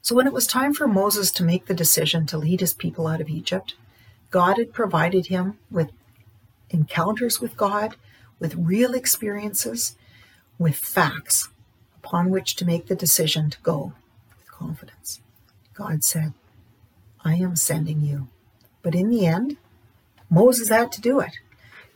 So 0.03 0.15
when 0.15 0.29
it 0.29 0.33
was 0.33 0.47
time 0.47 0.73
for 0.73 0.87
Moses 0.87 1.33
to 1.33 1.43
make 1.43 1.67
the 1.67 1.75
decision 1.75 2.27
to 2.27 2.39
lead 2.39 2.61
his 2.61 2.75
people 2.75 3.09
out 3.09 3.21
of 3.21 3.29
Egypt, 3.29 3.75
God 4.31 4.59
had 4.59 4.73
provided 4.73 5.27
him 5.27 5.59
with 5.71 5.91
encounters 6.71 7.41
with 7.41 7.57
God, 7.57 7.97
with 8.39 8.55
real 8.55 8.95
experiences, 8.95 9.97
with 10.59 10.77
facts 10.77 11.49
upon 11.97 12.31
which 12.31 12.55
to 12.57 12.65
make 12.65 12.87
the 12.87 12.95
decision 12.95 13.51
to 13.51 13.61
go 13.63 13.95
with 14.39 14.53
confidence. 14.53 15.21
God 15.75 16.05
said, 16.05 16.35
I 17.25 17.35
am 17.35 17.57
sending 17.57 18.01
you. 18.01 18.29
But 18.83 18.95
in 18.95 19.11
the 19.11 19.27
end, 19.27 19.57
Moses 20.31 20.69
had 20.69 20.93
to 20.93 21.01
do 21.01 21.19
it. 21.19 21.39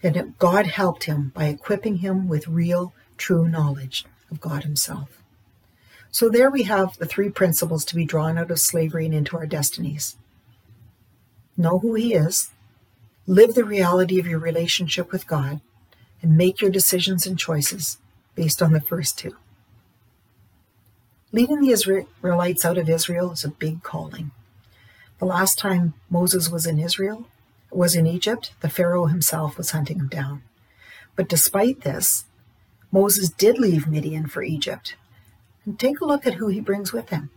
And 0.03 0.35
God 0.39 0.67
helped 0.67 1.05
him 1.05 1.33
by 1.35 1.45
equipping 1.45 1.97
him 1.99 2.29
with 2.29 2.49
real, 2.49 2.95
true 3.17 3.49
knowledge 3.49 4.05
of 4.31 4.41
God 4.41 4.65
Himself. 4.65 5.23
So 6.11 6.29
there 6.29 6.51
we 6.51 6.65
have 6.65 6.97
the 6.97 7.07
three 7.07 7.29
principles 7.29 7.85
to 7.87 7.95
be 7.95 8.05
drawn 8.05 8.39
out 8.39 8.51
of 8.51 8.59
slavery 8.59 9.05
and 9.05 9.15
into 9.15 9.37
our 9.37 9.47
destinies. 9.47 10.17
Know 11.57 11.79
who 11.79 11.95
He 11.95 12.15
is, 12.15 12.51
Live 13.31 13.55
the 13.55 13.65
reality 13.65 14.19
of 14.19 14.27
your 14.27 14.41
relationship 14.41 15.13
with 15.13 15.29
God 15.29 15.61
and 16.21 16.37
make 16.37 16.61
your 16.61 16.71
decisions 16.71 17.29
and 17.29 17.39
choices 17.39 17.99
based 18.35 18.61
on 18.61 18.73
the 18.73 18.81
first 18.81 19.19
two. 19.19 19.37
Leading 21.31 21.61
the 21.61 21.71
Israelites 21.71 22.65
out 22.65 22.77
of 22.77 22.91
Israel 22.91 23.31
is 23.31 23.45
a 23.45 23.51
big 23.51 23.85
calling. 23.85 24.33
The 25.21 25.27
last 25.27 25.61
time 25.61 25.95
Moses 26.11 26.51
was 26.51 26.67
in 26.67 26.81
Israel, 26.81 27.29
was 27.71 27.95
in 27.95 28.07
Egypt, 28.07 28.53
the 28.61 28.69
Pharaoh 28.69 29.07
himself 29.07 29.57
was 29.57 29.71
hunting 29.71 29.99
him 29.99 30.09
down. 30.09 30.43
But 31.17 31.29
despite 31.29 31.83
this, 31.83 32.25
Moses 32.93 33.31
did 33.31 33.59
leave 33.59 33.87
Midian 33.87 34.27
for 34.27 34.43
Egypt. 34.43 34.97
And 35.65 35.79
take 35.79 36.01
a 36.01 36.05
look 36.05 36.27
at 36.27 36.35
who 36.35 36.49
he 36.49 36.61
brings 36.61 36.93
with 36.93 37.11
him. 37.11 37.31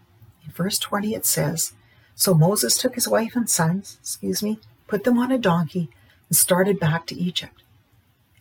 In 0.46 0.52
verse 0.52 0.80
20 0.80 1.14
it 1.14 1.26
says, 1.26 1.74
So 2.16 2.34
Moses 2.34 2.78
took 2.78 2.96
his 2.96 3.08
wife 3.08 3.36
and 3.36 3.50
sons, 3.50 3.98
excuse 4.00 4.42
me, 4.42 4.60
put 4.88 5.04
them 5.04 5.20
on 5.20 5.32
a 5.32 5.38
donkey, 5.38 5.90
and 6.30 6.36
started 6.36 6.80
back 6.80 7.06
to 7.08 7.16
Egypt. 7.16 7.64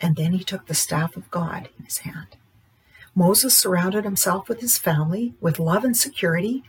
And 0.01 0.17
then 0.17 0.33
he 0.33 0.45
took 0.45 0.67
the 0.67 0.75
staff 0.75 1.17
of 1.17 1.31
God 1.31 1.69
in 1.79 1.85
his 1.85 1.99
hand. 1.99 2.37
Moses 3.15 3.55
surrounded 3.55 4.05
himself 4.05 4.49
with 4.49 4.61
his 4.61 4.79
family, 4.79 5.35
with 5.41 5.59
love 5.59 5.85
and 5.85 5.97
security, 5.97 6.65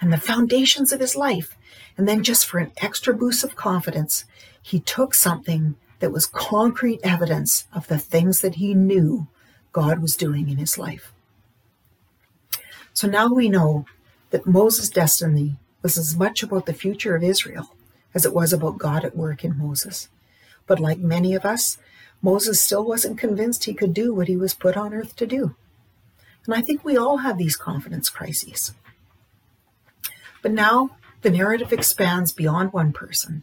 and 0.00 0.12
the 0.12 0.18
foundations 0.18 0.92
of 0.92 1.00
his 1.00 1.16
life. 1.16 1.56
And 1.96 2.08
then, 2.08 2.22
just 2.22 2.46
for 2.46 2.58
an 2.58 2.72
extra 2.78 3.14
boost 3.14 3.44
of 3.44 3.56
confidence, 3.56 4.24
he 4.60 4.80
took 4.80 5.14
something 5.14 5.76
that 6.00 6.12
was 6.12 6.26
concrete 6.26 7.00
evidence 7.02 7.66
of 7.72 7.88
the 7.88 7.98
things 7.98 8.40
that 8.40 8.56
he 8.56 8.74
knew 8.74 9.28
God 9.72 10.00
was 10.00 10.16
doing 10.16 10.48
in 10.48 10.56
his 10.56 10.76
life. 10.76 11.12
So 12.92 13.08
now 13.08 13.32
we 13.32 13.48
know 13.48 13.86
that 14.30 14.46
Moses' 14.46 14.88
destiny 14.88 15.56
was 15.82 15.98
as 15.98 16.16
much 16.16 16.42
about 16.42 16.66
the 16.66 16.72
future 16.72 17.14
of 17.14 17.22
Israel 17.22 17.74
as 18.14 18.24
it 18.24 18.32
was 18.32 18.52
about 18.52 18.78
God 18.78 19.04
at 19.04 19.16
work 19.16 19.44
in 19.44 19.58
Moses. 19.58 20.08
But 20.66 20.80
like 20.80 20.98
many 20.98 21.34
of 21.34 21.44
us, 21.44 21.78
Moses 22.22 22.60
still 22.60 22.84
wasn't 22.84 23.18
convinced 23.18 23.64
he 23.64 23.74
could 23.74 23.92
do 23.92 24.14
what 24.14 24.28
he 24.28 24.36
was 24.36 24.54
put 24.54 24.76
on 24.76 24.94
earth 24.94 25.16
to 25.16 25.26
do. 25.26 25.56
And 26.46 26.54
I 26.54 26.62
think 26.62 26.84
we 26.84 26.96
all 26.96 27.18
have 27.18 27.36
these 27.36 27.56
confidence 27.56 28.08
crises. 28.08 28.72
But 30.44 30.52
now 30.52 30.90
the 31.22 31.30
narrative 31.30 31.72
expands 31.72 32.30
beyond 32.30 32.74
one 32.74 32.92
person, 32.92 33.42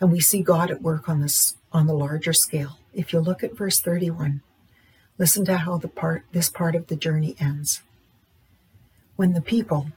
and 0.00 0.12
we 0.12 0.20
see 0.20 0.42
God 0.42 0.70
at 0.70 0.80
work 0.80 1.08
on 1.08 1.20
this 1.20 1.56
on 1.72 1.88
the 1.88 1.92
larger 1.92 2.32
scale. 2.32 2.78
If 2.94 3.12
you 3.12 3.18
look 3.18 3.42
at 3.42 3.56
verse 3.56 3.80
31, 3.80 4.42
listen 5.18 5.44
to 5.46 5.56
how 5.56 5.76
the 5.76 5.88
part 5.88 6.22
this 6.30 6.48
part 6.48 6.76
of 6.76 6.86
the 6.86 6.94
journey 6.94 7.34
ends. 7.40 7.82
When 9.16 9.32
the 9.32 9.40
people 9.40 9.88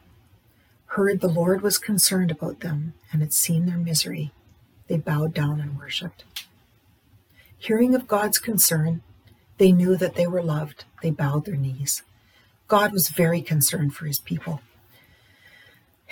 heard 0.88 1.22
the 1.22 1.28
Lord 1.28 1.62
was 1.62 1.78
concerned 1.78 2.32
about 2.32 2.62
them 2.62 2.96
and 3.14 3.22
had 3.22 3.32
seen 3.32 3.68
their 3.68 3.78
misery, 3.78 4.32
they 4.88 4.98
bowed 4.98 5.36
down 5.36 5.62
and 5.62 5.78
worshipped. 5.78 6.24
Hearing 7.60 7.94
of 7.94 8.08
God's 8.08 8.40
concern, 8.40 9.04
they 9.60 9.72
knew 9.72 9.96
that 9.98 10.16
they 10.16 10.26
were 10.26 10.42
loved. 10.42 10.86
They 11.04 11.12
bowed 11.12 11.46
their 11.46 11.58
knees. 11.58 12.02
God 12.68 12.92
was 12.92 13.10
very 13.10 13.44
concerned 13.44 13.94
for 13.94 14.08
his 14.08 14.20
people. 14.20 14.62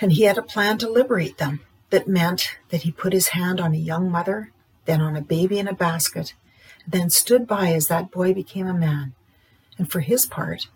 And 0.00 0.12
he 0.12 0.22
had 0.22 0.38
a 0.38 0.42
plan 0.42 0.78
to 0.78 0.90
liberate 0.90 1.38
them 1.38 1.60
that 1.90 2.08
meant 2.08 2.58
that 2.70 2.82
he 2.82 2.92
put 2.92 3.12
his 3.12 3.28
hand 3.28 3.60
on 3.60 3.74
a 3.74 3.78
young 3.78 4.10
mother, 4.10 4.52
then 4.84 5.00
on 5.00 5.16
a 5.16 5.22
baby 5.22 5.58
in 5.58 5.68
a 5.68 5.74
basket, 5.74 6.34
then 6.86 7.10
stood 7.10 7.46
by 7.46 7.72
as 7.72 7.88
that 7.88 8.10
boy 8.10 8.32
became 8.32 8.66
a 8.66 8.74
man. 8.74 9.14
And 9.76 9.90
for 9.90 10.00
his 10.00 10.26
part, 10.26 10.68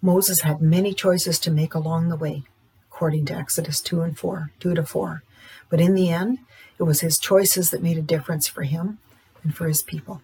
Moses 0.00 0.42
had 0.42 0.62
many 0.62 0.94
choices 0.94 1.38
to 1.40 1.50
make 1.50 1.74
along 1.74 2.08
the 2.08 2.16
way, 2.16 2.44
according 2.90 3.26
to 3.26 3.34
Exodus 3.34 3.80
2 3.80 4.02
and 4.02 4.18
4, 4.18 4.52
2 4.60 4.74
to 4.74 4.84
4. 4.84 5.22
But 5.68 5.80
in 5.80 5.94
the 5.94 6.10
end, 6.10 6.38
it 6.78 6.84
was 6.84 7.00
his 7.00 7.18
choices 7.18 7.70
that 7.70 7.82
made 7.82 7.98
a 7.98 8.02
difference 8.02 8.46
for 8.46 8.62
him 8.62 8.98
and 9.42 9.54
for 9.54 9.66
his 9.66 9.82
people. 9.82 10.22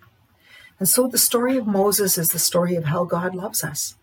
And 0.78 0.88
so 0.88 1.06
the 1.06 1.18
story 1.18 1.56
of 1.56 1.66
Moses 1.66 2.18
is 2.18 2.28
the 2.28 2.38
story 2.38 2.76
of 2.76 2.84
how 2.84 3.04
God 3.04 3.34
loves 3.34 3.62
us, 3.62 3.96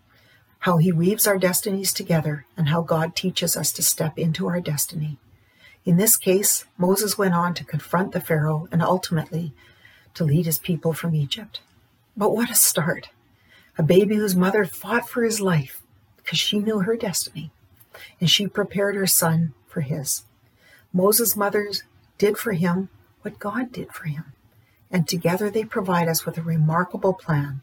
how 0.62 0.78
he 0.78 0.92
weaves 0.92 1.26
our 1.26 1.38
destinies 1.38 1.92
together, 1.92 2.46
and 2.56 2.68
how 2.68 2.82
God 2.82 3.14
teaches 3.16 3.56
us 3.56 3.72
to 3.72 3.82
step 3.82 4.18
into 4.18 4.46
our 4.46 4.60
destiny. 4.60 5.18
In 5.84 5.96
this 5.96 6.16
case, 6.16 6.66
Moses 6.78 7.18
went 7.18 7.34
on 7.34 7.54
to 7.54 7.64
confront 7.64 8.12
the 8.12 8.20
Pharaoh 8.20 8.68
and 8.70 8.82
ultimately 8.82 9.52
to 10.14 10.24
lead 10.24 10.46
his 10.46 10.58
people 10.58 10.92
from 10.92 11.14
Egypt. 11.14 11.60
But 12.16 12.32
what 12.32 12.50
a 12.50 12.54
start! 12.54 13.10
a 13.78 13.82
baby 13.82 14.16
whose 14.16 14.36
mother 14.36 14.64
fought 14.64 15.08
for 15.08 15.22
his 15.22 15.40
life 15.40 15.82
because 16.16 16.38
she 16.38 16.58
knew 16.58 16.80
her 16.80 16.96
destiny 16.96 17.50
and 18.20 18.30
she 18.30 18.46
prepared 18.46 18.94
her 18.94 19.06
son 19.06 19.54
for 19.66 19.80
his. 19.80 20.24
Moses' 20.92 21.36
mothers 21.36 21.82
did 22.18 22.36
for 22.36 22.52
him 22.52 22.88
what 23.22 23.38
God 23.38 23.72
did 23.72 23.92
for 23.92 24.04
him. 24.04 24.24
And 24.90 25.08
together 25.08 25.48
they 25.50 25.64
provide 25.64 26.06
us 26.06 26.26
with 26.26 26.36
a 26.36 26.42
remarkable 26.42 27.14
plan 27.14 27.62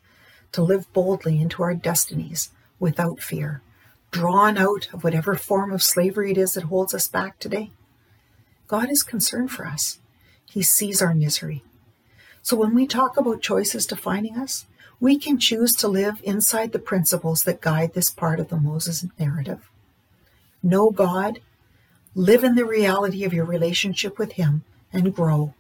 to 0.52 0.64
live 0.64 0.92
boldly 0.94 1.40
into 1.40 1.62
our 1.62 1.76
destinies 1.76 2.50
without 2.80 3.20
fear, 3.20 3.62
drawn 4.12 4.58
out 4.58 4.90
of 4.94 5.04
whatever 5.04 5.36
form 5.36 5.72
of 5.72 5.84
slavery 5.84 6.32
it 6.32 6.38
is 6.38 6.54
that 6.54 6.66
holds 6.66 6.94
us 6.94 7.08
back 7.08 7.40
today. 7.40 7.72
God 8.68 8.90
is 8.90 9.04
concerned 9.04 9.52
for 9.52 9.66
us. 9.66 10.00
He 10.50 10.62
sees 10.62 11.02
our 11.02 11.14
misery. 11.14 11.64
So 12.42 12.56
when 12.56 12.74
we 12.74 12.88
talk 12.88 13.18
about 13.18 13.42
choices 13.42 13.86
defining 13.86 14.38
us, 14.38 14.66
we 15.00 15.18
can 15.18 15.40
choose 15.40 15.74
to 15.74 15.88
live 15.88 16.22
inside 16.24 16.72
the 16.72 16.80
principles 16.80 17.42
that 17.42 17.62
guide 17.62 17.94
this 17.94 18.10
part 18.10 18.40
of 18.40 18.50
the 18.50 18.58
Moses 18.58 19.06
narrative. 19.18 19.70
Know 20.62 20.90
God, 20.90 21.40
live 22.16 22.44
in 22.44 22.56
the 22.56 22.66
reality 22.66 23.24
of 23.24 23.34
your 23.34 23.46
relationship 23.46 24.20
with 24.20 24.34
Him, 24.34 24.64
and 24.92 25.16
grow, 25.16 25.54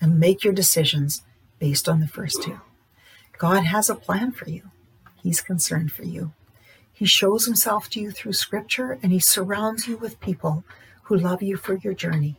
and 0.00 0.20
make 0.20 0.44
your 0.44 0.52
decisions 0.52 1.22
based 1.58 1.88
on 1.88 2.00
the 2.00 2.08
first 2.08 2.42
two. 2.42 2.60
God 3.38 3.64
has 3.64 3.90
a 3.90 3.94
plan 3.94 4.32
for 4.32 4.48
you. 4.48 4.70
He's 5.22 5.40
concerned 5.40 5.92
for 5.92 6.04
you. 6.04 6.32
He 7.00 7.06
shows 7.06 7.46
himself 7.46 7.88
to 7.90 8.00
you 8.00 8.10
through 8.10 8.34
scripture 8.34 8.98
and 9.02 9.10
he 9.10 9.20
surrounds 9.20 9.88
you 9.88 9.96
with 9.96 10.20
people 10.20 10.64
who 11.04 11.16
love 11.16 11.42
you 11.42 11.56
for 11.56 11.76
your 11.76 11.94
journey. 11.94 12.36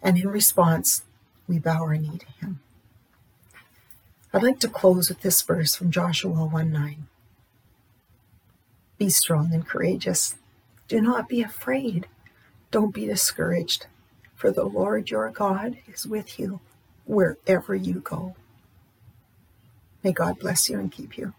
And 0.00 0.16
in 0.16 0.28
response, 0.28 1.04
we 1.46 1.58
bow 1.58 1.82
our 1.82 1.94
knee 1.98 2.16
to 2.16 2.26
him. 2.40 2.60
I'd 4.32 4.42
like 4.42 4.60
to 4.60 4.68
close 4.68 5.10
with 5.10 5.20
this 5.20 5.42
verse 5.42 5.74
from 5.74 5.90
Joshua 5.90 6.46
1 6.46 6.72
9. 6.72 7.06
Be 8.96 9.10
strong 9.10 9.52
and 9.52 9.68
courageous. 9.68 10.36
Do 10.88 11.02
not 11.02 11.28
be 11.28 11.42
afraid. 11.42 12.06
Don't 12.70 12.94
be 12.94 13.04
discouraged, 13.04 13.88
for 14.34 14.50
the 14.50 14.64
Lord 14.64 15.10
your 15.10 15.28
God 15.28 15.76
is 15.86 16.06
with 16.06 16.38
you 16.38 16.60
wherever 17.04 17.74
you 17.74 18.00
go. 18.00 18.36
May 20.02 20.12
God 20.12 20.38
bless 20.38 20.70
you 20.70 20.78
and 20.78 20.90
keep 20.90 21.18
you. 21.18 21.34